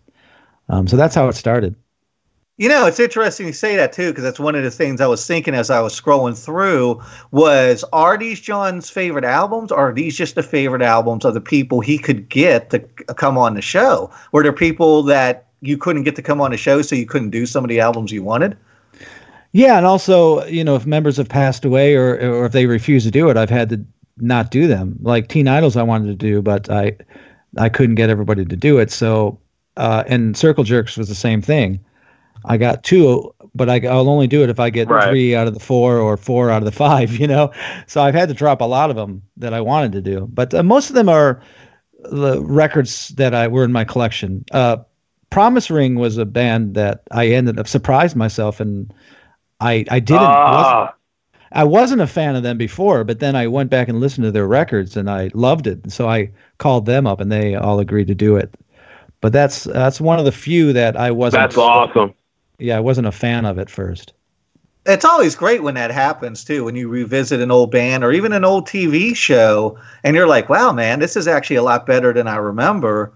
[0.69, 1.75] Um, so that's how it started.
[2.61, 5.07] You know, it's interesting you say that too, because that's one of the things I
[5.07, 7.01] was thinking as I was scrolling through
[7.31, 11.41] was are these John's favorite albums or are these just the favorite albums of the
[11.41, 12.81] people he could get to
[13.15, 14.11] come on the show?
[14.33, 17.31] Were there people that you couldn't get to come on the show so you couldn't
[17.31, 18.59] do some of the albums you wanted?
[19.53, 23.05] Yeah, and also, you know, if members have passed away or or if they refuse
[23.05, 23.83] to do it, I've had to
[24.19, 24.99] not do them.
[25.01, 26.95] Like Teen Idols, I wanted to do, but I
[27.57, 28.91] I couldn't get everybody to do it.
[28.91, 29.41] So,
[29.79, 31.81] uh, and Circle Jerks was the same thing.
[32.45, 35.09] I got two, but I, I'll only do it if I get Right.
[35.09, 37.13] three out of the four or four out of the five.
[37.17, 37.53] You know,
[37.87, 40.53] so I've had to drop a lot of them that I wanted to do, but
[40.55, 41.43] uh, most of them are
[42.05, 44.45] the records that I were in my collection.
[44.53, 44.79] Uh,
[45.31, 48.93] Promise Ring was a band that I ended up surprised myself, and
[49.61, 50.23] I I didn't.
[50.23, 50.95] wasn't- Ah,
[51.53, 54.31] I wasn't a fan of them before, but then I went back and listened to
[54.31, 55.91] their records and I loved it.
[55.91, 58.55] So I called them up and they all agreed to do it.
[59.21, 61.43] But that's that's one of the few that I wasn't.
[61.43, 62.15] that's awesome.
[62.61, 64.13] Yeah, I wasn't a fan of at first.
[64.87, 68.33] It's always great when that happens too, when you revisit an old band or even
[68.33, 72.13] an old TV show and you're like, wow, man, this is actually a lot better
[72.13, 73.13] than I remember.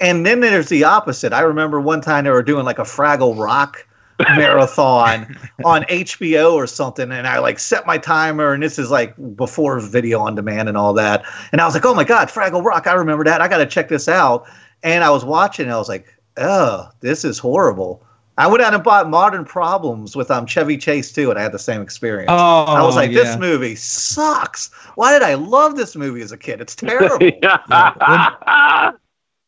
[0.00, 1.32] And then there's the opposite.
[1.32, 3.86] I remember one time they were doing like a Fraggle Rock
[4.36, 9.14] marathon on HBO or something, and I like set my timer, and this is like
[9.36, 11.24] before video on demand and all that.
[11.52, 13.40] And I was like, oh my God, Fraggle Rock, I remember that.
[13.40, 14.46] I got to check this out.
[14.82, 18.02] And I was watching, and I was like, oh, this is horrible.
[18.40, 21.52] I went out and bought Modern Problems with um Chevy Chase too, and I had
[21.52, 22.30] the same experience.
[22.32, 23.22] Oh, I was like, yeah.
[23.22, 24.70] this movie sucks.
[24.94, 26.62] Why did I love this movie as a kid?
[26.62, 27.18] It's terrible.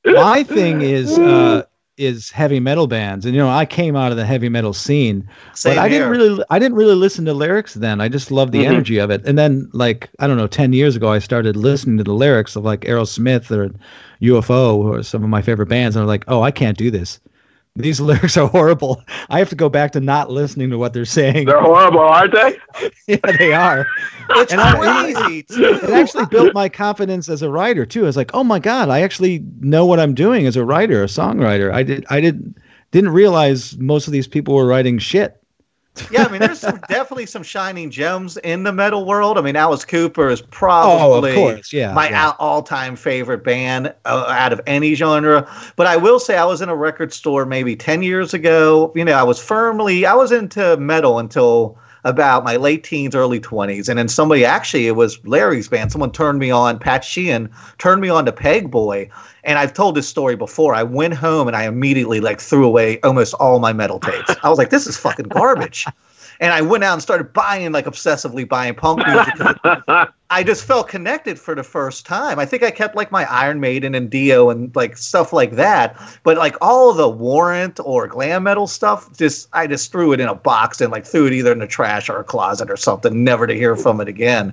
[0.05, 1.63] My thing is uh,
[1.97, 5.27] is heavy metal bands, and you know, I came out of the heavy metal scene,
[5.55, 6.01] Same but I here.
[6.01, 7.99] didn't really I didn't really listen to lyrics then.
[8.03, 8.73] I just loved the Mhm.
[8.73, 9.25] energy of it.
[9.25, 12.57] And then like I don't know, 10 years ago I started listening to the lyrics
[12.57, 13.71] of like Aerosmith or
[14.21, 17.21] UFO or some of my favorite bands and I'm like, "Oh, I can't do this.
[17.75, 19.03] These lyrics are horrible.
[19.31, 22.33] I have to go back to not listening to what they're saying." They're horrible, aren't
[22.35, 22.59] they?
[23.07, 23.87] yeah, they are.
[24.31, 25.43] It's And I- crazy.
[25.45, 25.79] too.
[25.83, 28.03] It actually built my confidence as a writer too.
[28.03, 31.03] I was like, "Oh my god, I actually know what I'm doing as a writer,
[31.03, 32.57] a songwriter." I did I didn't
[32.91, 35.42] didn't realize most of these people were writing shit.
[36.11, 39.37] Yeah, I mean, there's some, definitely some shining gems in the metal world.
[39.37, 41.93] I mean, Alice Cooper is probably Oh, yeah.
[41.93, 42.33] my yeah.
[42.39, 45.47] all-time favorite band uh, out of any genre.
[45.77, 48.93] But I will say, I was in a record store maybe ten years ago.
[48.95, 53.39] You know, I was firmly I was into metal until about my late teens, early
[53.39, 55.93] twenties, and then somebody actually it was Larry's band.
[55.93, 56.79] Someone turned me on.
[56.79, 57.49] Pat Sheehan
[57.79, 59.11] turned me on to Pegboy.
[59.45, 60.75] And I've told this story before.
[60.75, 64.35] I went home and I immediately like threw away almost all my metal tapes.
[64.43, 65.87] I was like, this is fucking garbage.
[66.43, 69.57] And I went out and started buying like obsessively buying punk music.
[70.29, 72.41] I just felt connected for the first time.
[72.41, 75.97] I think I kept like my Iron Maiden and Dio and like stuff like that.
[76.25, 80.27] But like all the Warrant or glam metal stuff, just I just threw it in
[80.27, 83.23] a box and like threw it either in the trash or a closet or something,
[83.23, 84.53] never to hear from it again.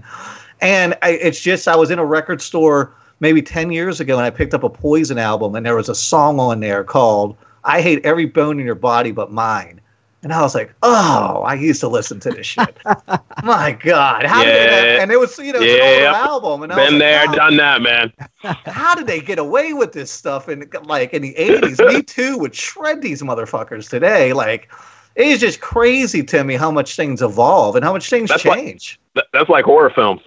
[0.62, 4.26] And I, it's just I was in a record store maybe 10 years ago and
[4.28, 7.82] I picked up a Poison album and there was a song on there called I
[7.82, 9.82] Hate Every Bone in Your Body But Mine.
[10.22, 12.78] And I was like, oh, I used to listen to this shit.
[13.44, 14.26] My God.
[14.26, 16.08] How did they, and it was, you know, it's an Yeah.
[16.12, 16.64] older album.
[16.64, 18.14] And I was Been like, there, how, done that, man.
[18.66, 21.88] how did they get away with this stuff in like in the 80s?
[21.94, 24.34] Me too would shred these motherfuckers today.
[24.34, 24.70] Like,
[25.16, 28.44] it is just crazy to me how much things evolve and how much things That's
[28.44, 29.00] change.
[29.16, 30.22] Th- That's like horror films.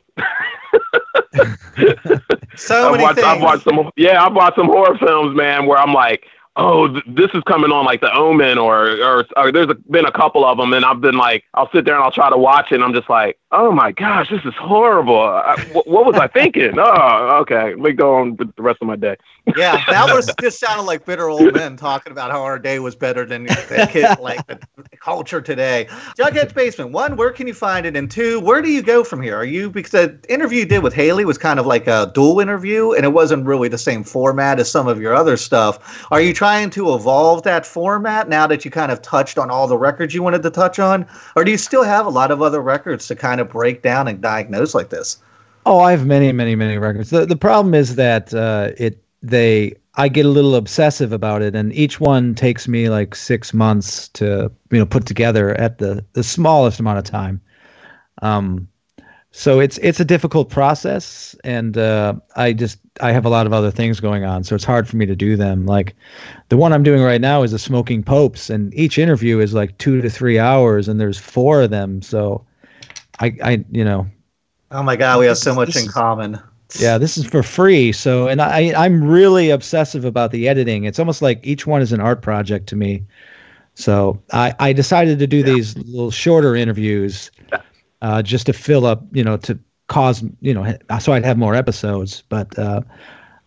[2.57, 3.26] so I've many watched, things.
[3.26, 6.24] I've watched some, yeah, I've watched some horror films, man, where I'm like,
[6.57, 10.13] oh, th- this is coming on like The Omen, or or, or there's been a
[10.13, 12.73] couple of them, and I've been like, I'll sit there and I'll try to watch
[12.73, 15.21] it, and I'm just like, oh my gosh, this is horrible.
[15.21, 16.73] I, what was I thinking?
[16.85, 19.17] Oh, okay, let me go on with the rest of my day.
[19.57, 22.97] Yeah, that was just sounded like bitter old men talking about how our day was
[22.97, 24.59] better than the kid, like the
[25.01, 25.87] culture today.
[26.19, 26.91] Jughead's Basement.
[26.93, 27.97] One, where can you find it?
[27.97, 29.37] And two, where do you go from here?
[29.37, 32.41] Are you because the interview you did with Hayley was kind of like a dual
[32.41, 36.07] interview, and it wasn't really the same format as some of your other stuff.
[36.11, 39.67] Are you trying to evolve that format now that you kind of touched on all
[39.67, 42.43] the records you wanted to touch on, or do you still have a lot of
[42.43, 45.18] other records to kind of break down and diagnose like this?
[45.64, 47.11] Oh, I have many, many, many records.
[47.11, 51.55] The the problem is that uh, it they I get a little obsessive about it,
[51.55, 56.05] and each one takes me like six months to you know put together at the
[56.14, 57.40] the smallest amount of time.
[58.22, 58.68] Um,
[59.32, 63.53] so it's it's a difficult process, and uh, I just I have a lot of
[63.53, 65.64] other things going on, so it's hard for me to do them.
[65.64, 65.95] Like
[66.51, 69.78] the one I'm doing right now is the Smoking Popes, and each interview is like
[69.78, 72.03] two to three hours, and there's four of them.
[72.03, 72.45] So
[73.21, 74.07] I I you know
[74.71, 76.41] Oh my God, we have so much in common.
[76.79, 77.93] yeah this is for free.
[77.93, 80.85] So and I I'm really obsessive about the editing.
[80.85, 83.05] It's almost like each one is an art project to me.
[83.75, 87.31] So I I decided to do these little shorter interviews,
[88.01, 89.59] uh, just to fill up you know to
[89.89, 92.59] cause you know so I'd have more episodes, but.
[92.59, 92.81] Uh,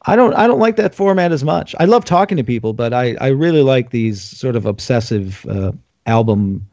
[0.08, 1.74] I don't I don't like that format as much.
[1.80, 5.72] I love talking to people, but I, I really like these sort of obsessive uh,
[6.06, 6.68] album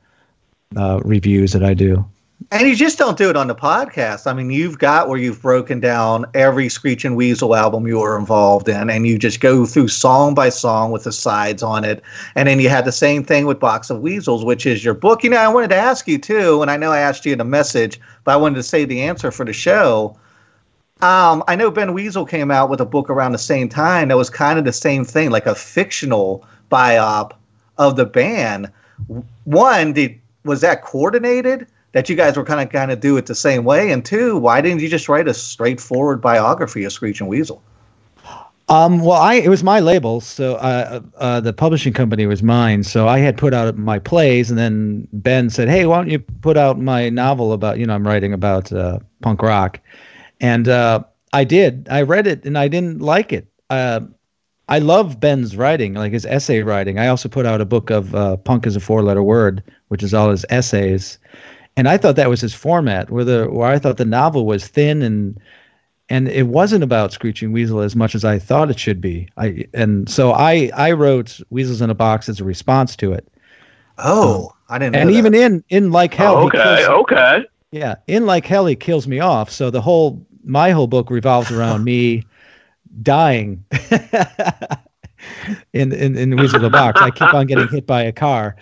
[0.76, 2.04] uh, reviews that I do.
[2.52, 4.30] And you just don't do it on the podcast.
[4.30, 8.68] I mean, you've got where you've broken down every Screeching Weasel album you were involved
[8.68, 12.02] in, and you just go through song by song with the sides on it.
[12.34, 15.24] And then you had the same thing with Box of Weasels, which is your book.
[15.24, 17.40] You know, I wanted to ask you too, and I know I asked you in
[17.40, 20.14] a message, but I wanted to say the answer for the show.
[21.00, 24.18] Um, I know Ben Weasel came out with a book around the same time that
[24.18, 27.32] was kind of the same thing, like a fictional biop
[27.78, 28.70] of the band.
[29.44, 31.66] One, did was that coordinated?
[31.92, 33.90] That you guys were kind of kind of do it the same way?
[33.90, 37.62] And two, why didn't you just write a straightforward biography of Screeching Weasel?
[38.68, 42.84] Um, well, I it was my label, so uh, uh, the publishing company was mine.
[42.84, 46.20] So I had put out my plays, and then Ben said, "Hey, why don't you
[46.20, 49.80] put out my novel about you know I'm writing about uh, punk rock,"
[50.40, 51.86] and uh, I did.
[51.90, 53.46] I read it, and I didn't like it.
[53.68, 54.00] Uh,
[54.68, 56.98] I love Ben's writing, like his essay writing.
[56.98, 60.14] I also put out a book of uh, "Punk is a Four-Letter Word," which is
[60.14, 61.18] all his essays,
[61.76, 63.10] and I thought that was his format.
[63.10, 65.38] Where the where I thought the novel was thin and
[66.08, 69.28] and it wasn't about Screeching Weasel as much as I thought it should be.
[69.36, 73.26] I and so I I wrote Weasels in a Box as a response to it.
[73.98, 74.96] Oh, um, I didn't.
[74.96, 75.42] and know even that.
[75.42, 77.44] in in like hell, Oh, okay, kills- okay.
[77.70, 79.50] yeah, in like hell, he kills me off.
[79.50, 82.24] So the whole my whole book revolves around me
[83.02, 83.64] dying
[85.72, 87.00] in in in Weasel in a Box.
[87.00, 88.56] I keep on getting hit by a car,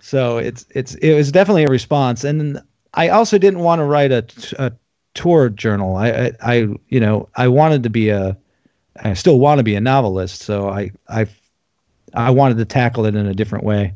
[0.00, 2.24] so it's it's it was definitely a response.
[2.24, 2.60] And
[2.94, 4.24] I also didn't want to write a,
[4.58, 4.72] a
[5.14, 5.96] tour journal.
[5.96, 6.54] I, I I
[6.88, 8.36] you know I wanted to be a
[9.02, 10.42] I still want to be a novelist.
[10.42, 11.26] So I I
[12.14, 13.94] I wanted to tackle it in a different way.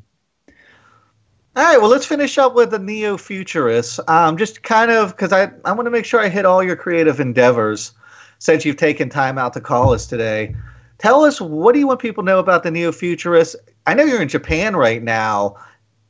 [1.56, 3.98] All right, well, let's finish up with the neo futurists.
[4.06, 6.76] Um, just kind of because I, I want to make sure I hit all your
[6.76, 7.92] creative endeavors
[8.38, 10.54] since you've taken time out to call us today.
[10.98, 13.56] Tell us what do you want people to know about the neo futurists?
[13.86, 15.56] I know you're in Japan right now.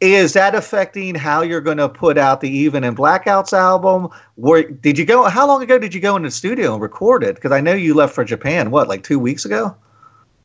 [0.00, 4.08] Is that affecting how you're going to put out the Even in Blackouts album?
[4.36, 5.24] Where did you go?
[5.24, 7.34] How long ago did you go into the studio and record it?
[7.34, 8.70] Because I know you left for Japan.
[8.70, 9.76] What, like two weeks ago?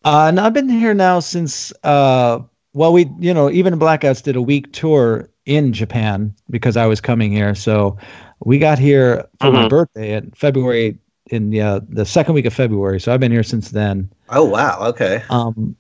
[0.04, 2.40] Uh, and I've been here now since, uh,
[2.74, 7.00] well, we, you know, even Blackouts did a week tour in Japan because I was
[7.00, 7.56] coming here.
[7.56, 7.98] So
[8.44, 9.70] we got here for my Mhm.
[9.70, 10.98] birthday in February,
[11.32, 13.00] in the, uh, the second week of February.
[13.00, 14.10] So I've been here since then.
[14.30, 15.24] Oh wow, okay.
[15.30, 15.76] Um,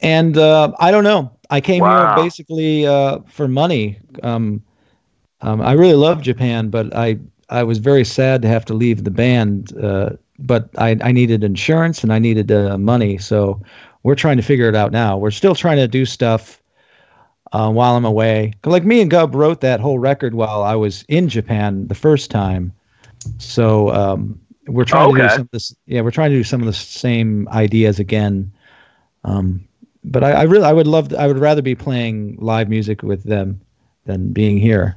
[0.00, 1.30] and uh, I don't know.
[1.50, 1.86] I came Wow.
[1.86, 3.98] here basically uh, for money.
[4.22, 4.62] Um,
[5.40, 7.18] um, I really love Japan, but I
[7.50, 9.76] I was very sad to have to leave the band.
[9.76, 13.60] Uh, but I, I needed insurance and I needed uh, money, so
[14.02, 15.16] we're trying to figure it out now.
[15.16, 16.62] We're still trying to do stuff
[17.52, 18.52] uh, while I'm away.
[18.64, 22.30] Like me and Gub wrote that whole record while I was in Japan the first
[22.30, 22.72] time.
[23.38, 25.74] So um, we're trying to do some of this.
[25.86, 28.52] Yeah, we're trying to do some of the same ideas again.
[29.24, 29.67] Um,
[30.04, 33.24] but I, I really, I would love, I would rather be playing live music with
[33.24, 33.60] them
[34.04, 34.96] than being here.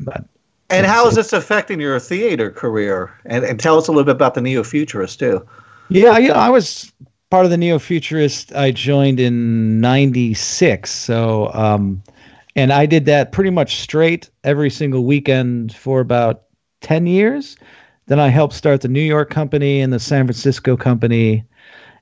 [0.00, 0.24] But
[0.70, 3.12] And how is this affecting your theater career?
[3.26, 5.46] And, and tell us a little bit about the neo futurists too.
[5.88, 6.92] yeah, you know, I was
[7.30, 8.54] part of the Neo Futurist.
[8.54, 12.02] I joined in '96, so um,
[12.56, 16.42] and I did that pretty much straight every single weekend for about
[16.80, 17.56] ten years.
[18.06, 21.44] Then I helped start the New York company and the San Francisco company,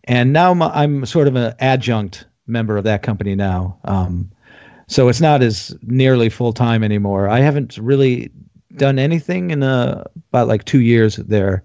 [0.04, 3.78] and now I'm, I'm sort of an adjunct member of that company now.
[3.84, 4.30] Um,
[4.86, 7.28] so it's not as nearly full time anymore.
[7.28, 8.30] I haven't really
[8.76, 11.64] done anything in uh about like two years there.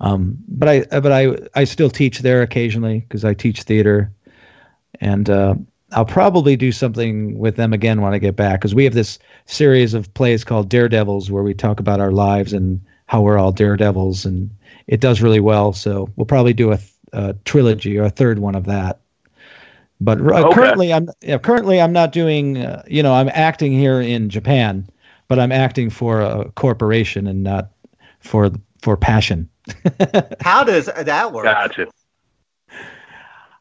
[0.00, 4.12] Um, but I but I I still teach there occasionally because I teach theater,
[5.00, 5.54] and uh,
[5.92, 9.18] I'll probably do something with them again when I get back because we have this
[9.46, 13.52] series of plays called Daredevils where we talk about our lives and how we're all
[13.52, 14.50] daredevils, and
[14.86, 15.72] it does really well.
[15.72, 19.00] So we'll probably do a, th- a trilogy or a third one of that.
[20.00, 20.54] But uh, Okay.
[20.54, 22.58] currently, I'm yeah, currently I'm not doing.
[22.58, 24.88] Uh, you know, I'm acting here in Japan,
[25.28, 27.70] but I'm acting for a corporation and not
[28.20, 28.50] for
[28.82, 29.48] for passion.
[30.42, 31.44] How does that work?
[31.44, 31.88] Gotcha.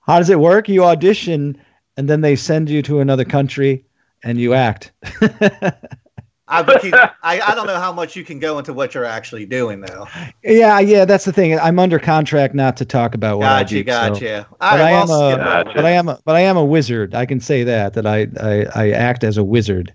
[0.02, 0.70] How does it work?
[0.70, 1.58] You audition,
[1.98, 3.86] and then they send you to another country,
[4.24, 4.92] and you act.
[6.48, 6.84] I, but
[7.24, 10.08] I I don't know how much you can go into what you're actually doing though.
[10.44, 11.58] Yeah, yeah, that's the thing.
[11.60, 13.80] I'm under contract not to talk about what I Gotcha, do.
[13.80, 14.48] so- gotcha.
[14.60, 15.72] But I am I'll a, Gotcha.
[15.76, 17.16] but I am a, but I am a wizard.
[17.16, 19.92] I can say that that I I, I act as a wizard.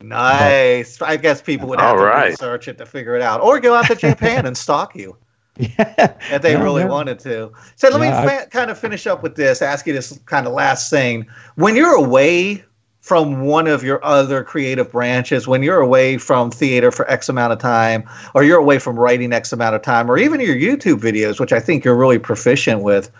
[0.00, 1.00] Nice.
[1.02, 2.30] I guess people would have All to right.
[2.30, 5.16] research it to figure it out, or go out to Japan and stalk you
[5.58, 6.90] Yeah, if they No, really no.
[6.90, 7.52] wanted to.
[7.76, 9.60] So let Yeah, me I- fa- kind of finish up with this.
[9.60, 11.26] Ask you this kind of last thing:
[11.56, 12.64] when you're away
[13.08, 17.54] from one of your other creative branches, when you're away from theater for X amount
[17.54, 18.04] of time,
[18.34, 21.52] or you're away from writing X amount of time, or even your YouTube videos, which
[21.52, 23.10] I think you're really proficient with.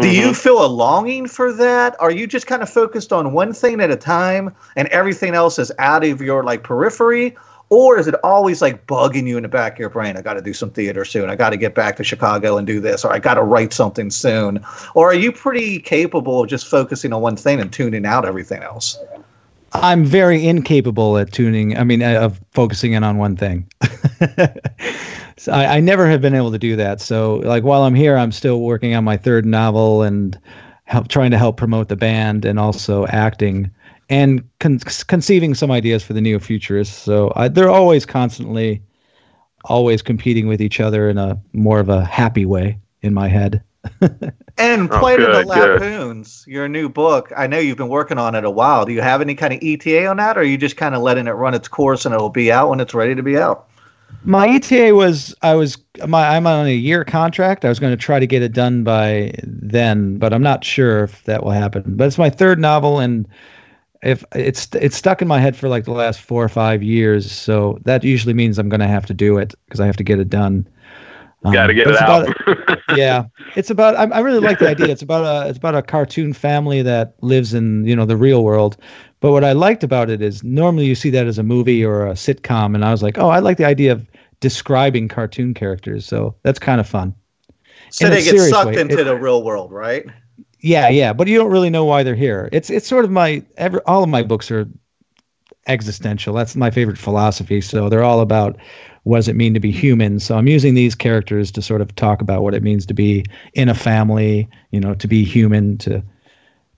[0.00, 0.28] Do Mm-hmm.
[0.28, 1.94] you feel a longing for that?
[2.00, 5.58] Are you just kind of focused on one thing at a time and everything else
[5.58, 7.36] is out of your like periphery?
[7.72, 10.18] Or is it always like bugging you in the back of your brain?
[10.18, 11.30] I got to do some theater soon.
[11.30, 13.72] I got to get back to Chicago and do this, or I got to write
[13.72, 14.62] something soon.
[14.94, 18.62] Or are you pretty capable of just focusing on one thing and tuning out everything
[18.62, 18.98] else?
[19.72, 21.78] I'm very incapable at tuning.
[21.78, 23.66] I mean, uh, of focusing in on one thing.
[25.38, 27.00] so I, I never have been able to do that.
[27.00, 30.38] So, like while I'm here, I'm still working on my third novel and
[30.84, 33.70] help trying to help promote the band and also acting
[34.08, 36.96] and con- conceiving some ideas for the neo futurists.
[36.96, 38.82] So I, they're always constantly,
[39.64, 43.62] always competing with each other in a more of a happy way in my head.
[44.58, 45.80] And Oh, Planet of the good, good.
[45.80, 47.32] Lapoons, your new book.
[47.36, 48.84] I know you've been working on it a while.
[48.84, 51.02] Do you have any kind of ETA on that, or are you just kind of
[51.02, 53.68] letting it run its course and it'll be out when it's ready to be out?
[54.24, 57.64] My ETA was I was my I'm on a year contract.
[57.64, 61.04] I was going to try to get it done by then, but I'm not sure
[61.04, 61.82] if that will happen.
[61.96, 63.26] But it's my third novel, and
[64.02, 67.30] if it's it's stuck in my head for like the last four or five years,
[67.30, 70.04] so that usually means I'm going to have to do it because I have to
[70.04, 70.66] get it done.
[71.44, 72.28] Um, Got to get it out.
[72.46, 73.24] about- yeah,
[73.56, 73.96] it's about.
[73.96, 74.86] I, I really like the idea.
[74.88, 78.44] It's about a it's about a cartoon family that lives in you know the real
[78.44, 78.76] world.
[79.20, 82.06] But what I liked about it is normally you see that as a movie or
[82.06, 84.08] a sitcom, and I was like, oh, I like the idea of
[84.40, 86.04] describing cartoon characters.
[86.06, 87.14] So that's kind of fun.
[87.90, 90.06] So In they get sucked way, into it- the real world, right?
[90.62, 92.48] Yeah, yeah, but you don't really know why they're here.
[92.52, 94.68] It's it's sort of my every all of my books are
[95.66, 96.34] existential.
[96.34, 97.60] That's my favorite philosophy.
[97.60, 98.56] So they're all about
[99.04, 100.20] what does it mean to be human.
[100.20, 103.24] So I'm using these characters to sort of talk about what it means to be
[103.54, 106.02] in a family, you know, to be human, to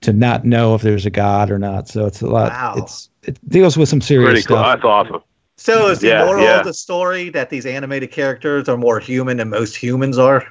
[0.01, 1.87] to not know if there's a god or not.
[1.87, 2.51] So it's a lot.
[2.51, 2.73] Wow.
[2.77, 4.57] It's it deals with some serious Pretty cool.
[4.57, 4.77] stuff.
[4.77, 5.21] That's awesome.
[5.57, 6.59] So is the Yeah, moral yeah.
[6.59, 10.45] of the story that these animated characters are more human than most humans are?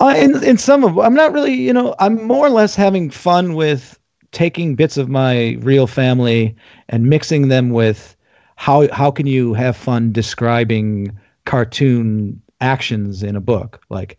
[0.00, 3.10] Uh, in in some of, I'm not really, you know, I'm more or less having
[3.10, 3.98] fun with
[4.32, 6.56] taking bits of my real family
[6.88, 8.16] and mixing them with
[8.56, 14.18] how how can you have fun describing cartoon actions in a book, like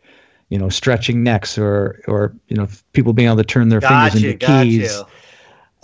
[0.50, 4.16] you know, stretching necks or or you know, people being able to turn their fingers
[4.16, 5.06] into keys.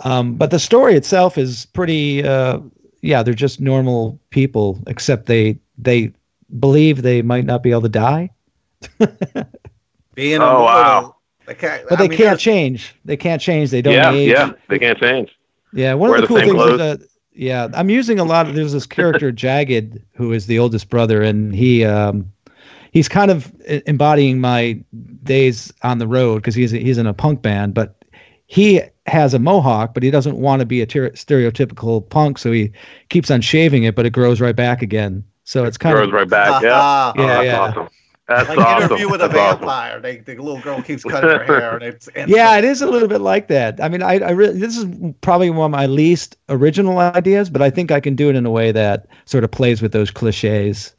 [0.00, 2.24] Um, but the story itself is pretty.
[2.24, 2.60] Uh,
[3.02, 6.12] yeah, they're just normal people, except they they
[6.58, 8.30] believe they might not be able to die.
[10.18, 11.16] Being Oh, immortal, wow.
[11.46, 12.94] They can't, But I they mean, can't change.
[13.04, 13.70] They can't change.
[13.70, 14.36] They don't Yeah, age.
[14.36, 14.52] yeah.
[14.68, 15.30] They can't change.
[15.72, 16.78] Yeah, one Wear of the the cool same things is clothes.
[16.78, 17.00] that
[17.32, 21.22] yeah, I'm using a lot of there's this character Jagged who is the oldest brother
[21.22, 22.32] and he um
[22.92, 23.52] he's kind of
[23.86, 24.82] embodying my
[25.22, 27.94] days on the road because he's he's in a punk band, but
[28.46, 32.50] he has a mohawk, but he doesn't want to be a ter- stereotypical punk, so
[32.52, 32.72] he
[33.08, 35.24] keeps on shaving it, but it grows right back again.
[35.44, 36.62] So it's kind Throws of grows right back.
[36.62, 36.70] Yeah.
[36.82, 37.72] Ah, Oh, Yeah, that's yeah.
[37.72, 37.88] awesome.
[38.28, 38.84] That's like awesome.
[38.90, 39.58] interview with a That's awesome.
[39.60, 40.00] vampire.
[40.00, 42.86] They, the little girl keeps cutting her hair, and it's and yeah, it is a
[42.86, 43.82] little bit like that.
[43.82, 44.84] I mean, I, I really this is
[45.22, 48.44] probably one of my least original ideas, but I think I can do it in
[48.44, 50.94] a way that sort of plays with those cliches.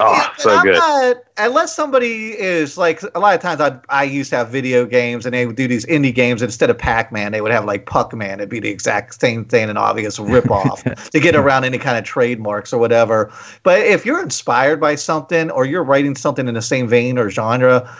[0.00, 0.76] Oh, so I'm good.
[0.76, 4.86] not- unless somebody is like a lot of times I I used to have video
[4.86, 7.64] games and they would do these indie games instead of Pac Man they would have
[7.64, 11.64] like Puck Man it'd be the exact same thing an obvious ripoff to get around
[11.64, 13.32] any kind of trademarks or whatever.
[13.62, 17.30] But if you're inspired by something or you're writing something in the same vein or
[17.30, 17.90] genre.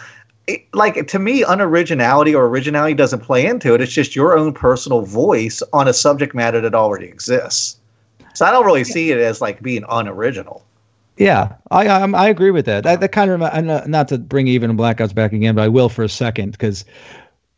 [0.47, 3.81] It, like to me, unoriginality or originality doesn't play into it.
[3.81, 7.77] It's just your own personal voice on a subject matter that already exists.
[8.33, 10.65] So I don't really see it as like being unoriginal.
[11.21, 12.83] Yeah, I I, I agree with that.
[12.83, 15.61] That, that kind of I'm not, not to bring Even in Blackouts back again, but
[15.63, 16.85] I will for a second because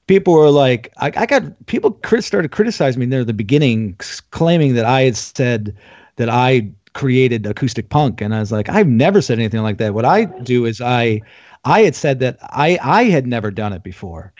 [0.07, 3.97] people were like, I, I got people crit- started criticizing me near the beginning,
[4.31, 5.75] claiming that I had said
[6.17, 9.93] that I created acoustic punk, and I was like, I've never said anything like that.
[9.95, 11.21] What I do is I
[11.65, 14.33] I had said that I I had never done it before.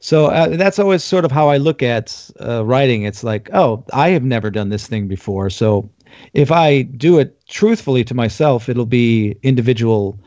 [0.00, 3.04] So uh, that's always sort of how I look at uh, writing.
[3.04, 5.50] It's like, oh, I have never done this thing before.
[5.50, 5.90] So
[6.32, 10.18] if I do it truthfully to myself, it'll be individual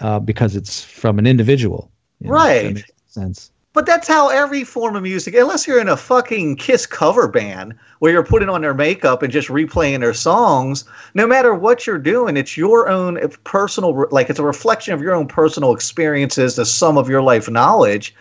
[0.00, 1.90] uh, because it's from an individual.
[2.20, 2.74] you know, Right.
[2.74, 3.50] makes sense.
[3.72, 7.74] But that's how every form of music, unless you're in a fucking Kiss cover band
[8.00, 10.84] where you're putting on their makeup and just replaying their songs,
[11.14, 15.14] no matter what you're doing, it's your own personal, like it's a reflection of your
[15.14, 18.12] own personal experiences, the sum of your life knowledge.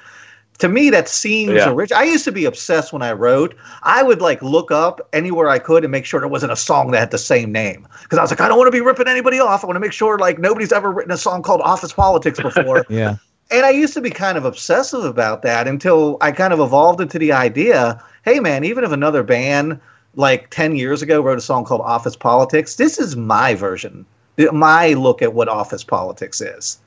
[0.59, 1.71] To me, that seems Yeah.
[1.73, 1.91] rich.
[1.91, 3.55] I used to be obsessed when I wrote.
[3.83, 6.91] I would like look up anywhere I could and make sure there wasn't a song
[6.91, 7.87] that had the same name.
[8.03, 9.63] Because I was like, I don't want to be ripping anybody off.
[9.63, 12.85] I want to make sure like nobody's ever written a song called Office Politics before.
[12.89, 13.15] Yeah.
[13.51, 17.01] And I used to be kind of obsessive about that until I kind of evolved
[17.01, 19.79] into the idea hey, man, even if another band
[20.15, 24.05] like 10 years ago wrote a song called Office Politics, this is my version,
[24.51, 26.79] my look at what office politics is.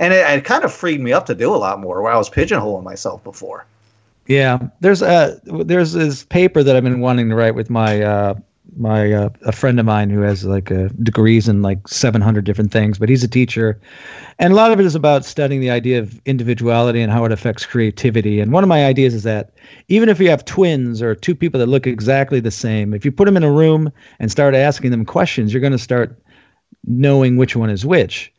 [0.00, 2.16] And it, it kind of freed me up to do a lot more where I
[2.16, 3.66] was pigeonholing myself before.
[4.26, 8.34] Yeah, there's a there's this paper that I've been wanting to write with my uh,
[8.76, 12.72] my uh, a friend of mine who has like a degrees in like 700 different
[12.72, 13.78] things, but he's a teacher,
[14.38, 17.32] and a lot of it is about studying the idea of individuality and how it
[17.32, 18.40] affects creativity.
[18.40, 19.52] And one of my ideas is that
[19.88, 23.12] even if you have twins or two people that look exactly the same, if you
[23.12, 26.16] put them in a room and start asking them questions, you're going to start
[26.86, 28.32] knowing which one is which.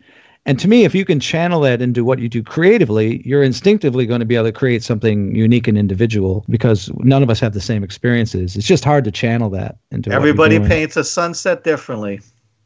[0.45, 4.07] And to me, if you can channel that into what you do creatively, you're instinctively
[4.07, 7.53] going to be able to create something unique and individual because none of us have
[7.53, 8.55] the same experiences.
[8.55, 10.67] It's just hard to channel that into what you're Everybody doing.
[10.67, 12.21] paints a sunset differently.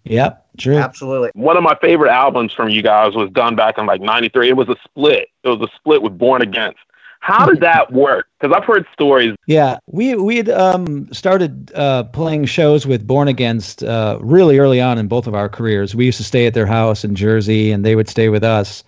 [0.06, 0.78] Yep, true.
[0.78, 1.32] Absolutely.
[1.34, 4.50] One of my favorite albums from you guys was done back in like '93.
[4.50, 5.30] It was a split.
[5.44, 6.80] It was a split with Born Against.
[7.26, 8.28] How did that work?
[8.40, 9.36] Because I've heard stories.
[9.48, 14.80] Yeah, we we had um, started uh, playing shows with Born Against uh, really early
[14.80, 15.96] on in both of our careers.
[15.96, 18.84] We used to stay at their house in Jersey, and they would stay with us.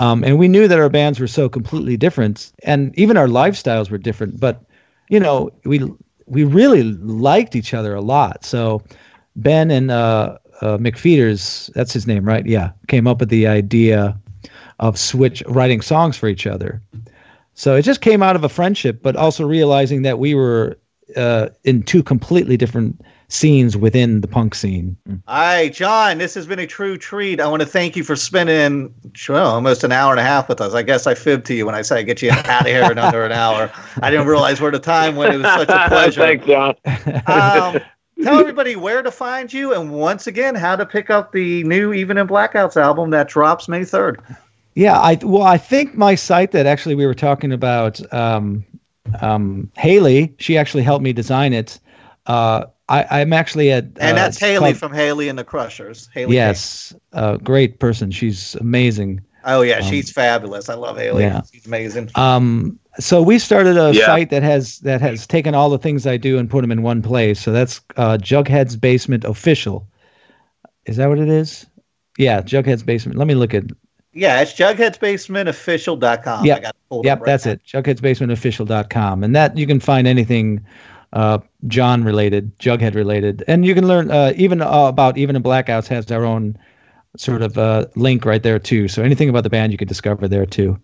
[0.00, 3.92] Um, and we knew that our bands were so completely different, and even our lifestyles
[3.92, 4.40] were different.
[4.40, 4.60] But
[5.08, 5.88] you know, we
[6.26, 8.44] we really liked each other a lot.
[8.44, 8.82] So
[9.36, 12.44] Ben and uh, uh, McPheeters, that's his name, right?
[12.44, 14.18] Yeah, came up with the idea
[14.80, 16.82] of switch writing songs for each other.
[17.58, 20.78] So it just came out of a friendship, but also realizing that we were
[21.16, 24.96] uh, in two completely different scenes within the punk scene.
[25.26, 27.40] Hi, John, this has been a true treat.
[27.40, 28.94] I want to thank you for spending
[29.28, 30.72] well, almost an hour and a half with us.
[30.72, 32.92] I guess I fibbed to you when I said I get you out of here
[32.92, 33.72] in under an hour.
[34.02, 35.34] I didn't realize where the time went.
[35.34, 36.20] It was such a pleasure.
[36.20, 36.76] Thanks, John.
[37.26, 37.80] um,
[38.22, 41.92] tell everybody where to find you and once again how to pick up the new
[41.92, 44.36] Even in Blackouts album that drops May 3rd.
[44.78, 48.64] Yeah, I well, I think my site that actually we were talking about, um,
[49.20, 51.80] um, Hayley, she actually helped me design it.
[52.26, 56.08] Uh, I, I'm actually at, And uh, that's Hayley called- from Hayley and the Crushers.
[56.14, 58.12] Hayley yes, a great person.
[58.12, 59.20] She's amazing.
[59.44, 60.68] Oh, yeah, um, she's fabulous.
[60.68, 61.24] I love Hayley.
[61.24, 61.42] yeah.
[61.52, 62.10] She's amazing.
[62.14, 64.06] Um, so we started a Yeah.
[64.06, 66.82] site that has that has taken all the things I do and put them in
[66.82, 67.40] one place.
[67.40, 69.88] So that's uh, Jughead's Basement Official.
[70.86, 71.66] Is that what it is?
[72.16, 73.18] Yeah, Jughead's Basement.
[73.18, 73.64] Let me look at.
[74.18, 76.44] Yeah, it's jugheadsbasementofficial.com.
[76.44, 76.58] Yep.
[76.58, 77.52] I got pulled Yep, up right that's now.
[77.52, 77.64] it.
[77.64, 80.64] Jugheadsbasementofficial.com, and that you can find anything
[81.12, 85.42] uh, John related, Jughead related, and you can learn uh, even uh, about even in
[85.42, 86.58] Blackouts has their own
[87.16, 88.88] sort of uh, link right there too.
[88.88, 90.78] So anything about the band you could discover there too.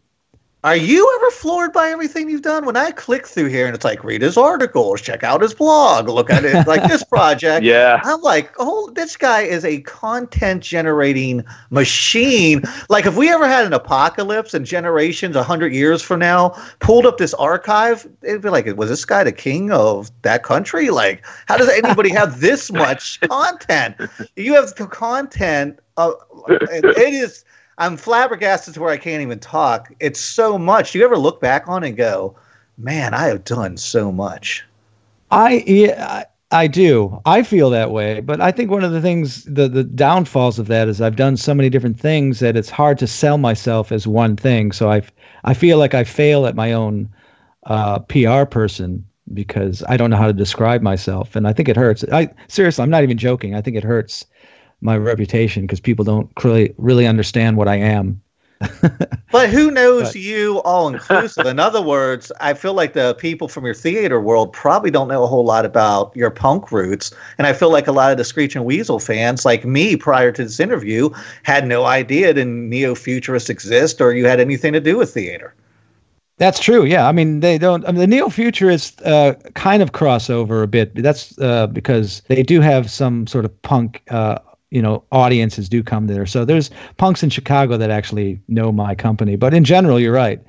[0.65, 2.65] Are you ever floored by everything you've done?
[2.65, 6.09] When I click through here and it's like, read his articles, check out his blog,
[6.09, 7.67] look at it like this project.
[7.67, 8.01] Yeah.
[8.03, 12.63] I'm like, oh, this guy is a content generating machine.
[12.89, 17.19] Like, if we ever had an apocalypse and generations, 100 years from now, pulled up
[17.19, 20.89] this archive, it'd be like, was this guy the king of that country?
[20.89, 23.97] Like, how does anybody have this much content?
[24.35, 25.79] You have the content.
[25.99, 26.15] Of,
[26.49, 27.45] it it is.
[27.79, 29.93] I'm flabbergasted to where I can't even talk.
[30.01, 30.95] It's so much.
[30.95, 32.37] You ever look back on and go,
[32.79, 34.65] man, I have done so much?
[35.31, 36.27] I yeah, I,
[36.57, 37.21] I do.
[37.27, 40.69] I feel that way, but I think one of the things the the downfalls of
[40.69, 44.07] that is I've done so many different things that it's hard to sell myself as
[44.07, 44.71] one thing.
[44.71, 45.03] So I
[45.43, 47.09] I feel like I fail at my own
[47.65, 51.77] uh, PR person because I don't know how to describe myself, and I think it
[51.77, 52.05] hurts.
[52.13, 53.55] I seriously, I'm not even joking.
[53.55, 54.27] I think it hurts
[54.85, 58.21] my reputation because people don't really really understand what I am.
[59.33, 61.45] But who knows But- you all inclusive?
[61.47, 65.25] In other words, I feel like the people from your theater world probably don't know
[65.25, 67.13] a whole lot about your punk roots.
[67.37, 70.45] And I feel like a lot of the Screeching Weasel fans, like me prior to
[70.45, 71.11] this interview,
[71.43, 75.53] had no idea that neo futurists exist or you had anything to do with theater.
[76.39, 76.85] That's true.
[76.85, 77.85] Yeah, I mean they don't.
[77.87, 80.95] I mean, the neo futurists uh, kind of cross over a bit.
[80.95, 84.03] That's uh, because they do have some sort of punk.
[84.11, 84.39] Uh,
[84.75, 86.27] you know, audiences do come there.
[86.27, 89.37] So there's punks in Chicago that actually know my company.
[89.37, 90.41] But in general, you're right.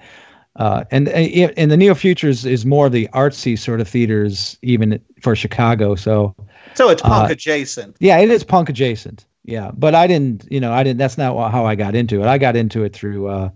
[0.55, 4.99] Uh, and and the neo futurists is more of the artsy sort of theaters, even
[5.21, 5.95] for Chicago.
[5.95, 6.33] So
[6.73, 7.95] So it's punk Uh, adjacent.
[7.99, 9.25] yeah, it is punk adjacent.
[9.43, 10.97] Yeah, but I didn't, you know, I didn't.
[10.97, 12.27] That's not how I got into it.
[12.27, 13.49] I got into it through uh,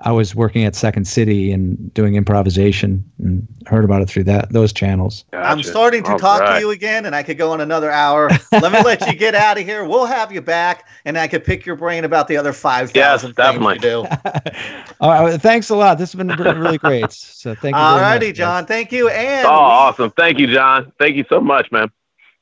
[0.00, 4.52] I was working at Second City and doing improvisation and heard about it through that
[4.52, 5.24] those channels.
[5.32, 6.54] I'm starting to All talk right.
[6.54, 8.28] to you again, and I could go on another hour.
[8.52, 9.84] Let me let you get out of here.
[9.84, 13.34] We'll have you back, and I could pick your brain about the other five thousand
[13.38, 14.04] Yes, things you do.
[15.00, 15.96] All right, thanks a lot.
[15.98, 17.12] This has been really great.
[17.12, 17.80] So thank you.
[17.80, 18.38] All righty, much, guys.
[18.38, 18.66] John.
[18.66, 20.10] Thank you, and Oh, we- awesome.
[20.16, 20.92] Thank you, John.
[20.98, 21.90] Thank you so much, man.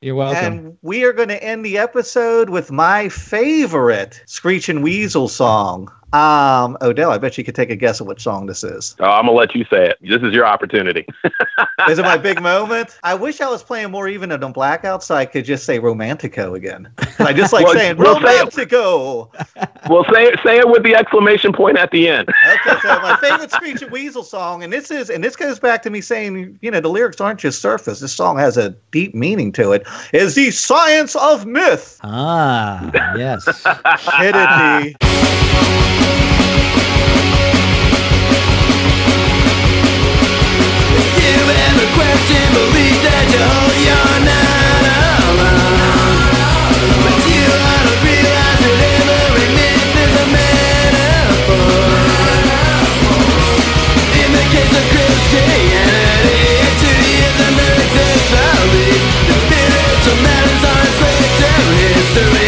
[0.01, 0.43] You're welcome.
[0.53, 5.89] And we are going to end the episode with my favorite Screeching Weasel song.
[6.13, 8.95] Um, Odell, I bet you could take a guess at what song this is.
[8.99, 9.97] Oh, I'm gonna let you say it.
[10.01, 11.07] This is your opportunity.
[11.89, 12.99] Is it my big moment?
[13.03, 16.53] I wish I was playing more even on Blackout so I could just say Romantico
[16.55, 16.89] again.
[17.19, 18.21] I just like Well, saying we'll say.
[18.21, 19.31] Romantico.
[19.89, 20.39] well, say it.
[20.45, 22.29] Say it with the exclamation point at the end.
[22.29, 25.89] Okay, so my favorite Screeching Weasel song, and this is, and this goes back to
[25.89, 27.99] me saying, you know, the lyrics aren't just surface.
[27.99, 29.85] This song has a deep meaning to it.
[30.13, 31.99] Is the science of myth.
[32.03, 33.45] ah, yes.
[34.19, 35.82] Hit it,
[41.95, 42.45] question
[43.05, 45.53] that you hold you're not alone.
[47.03, 47.45] But you
[48.01, 51.93] realize that every myth is a metaphor.
[54.21, 56.43] In the case of Christianity
[58.73, 62.42] belief That spiritual matters are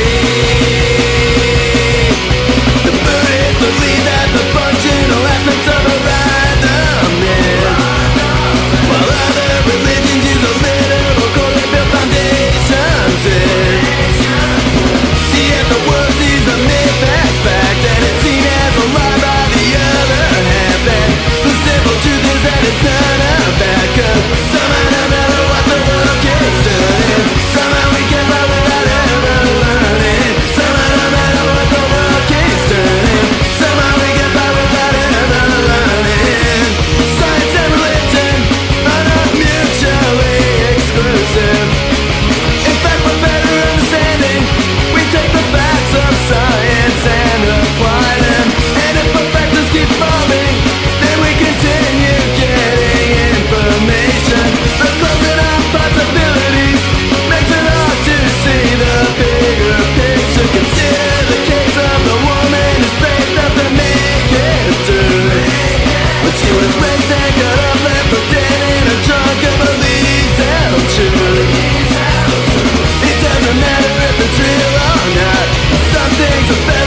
[76.55, 76.84] the best.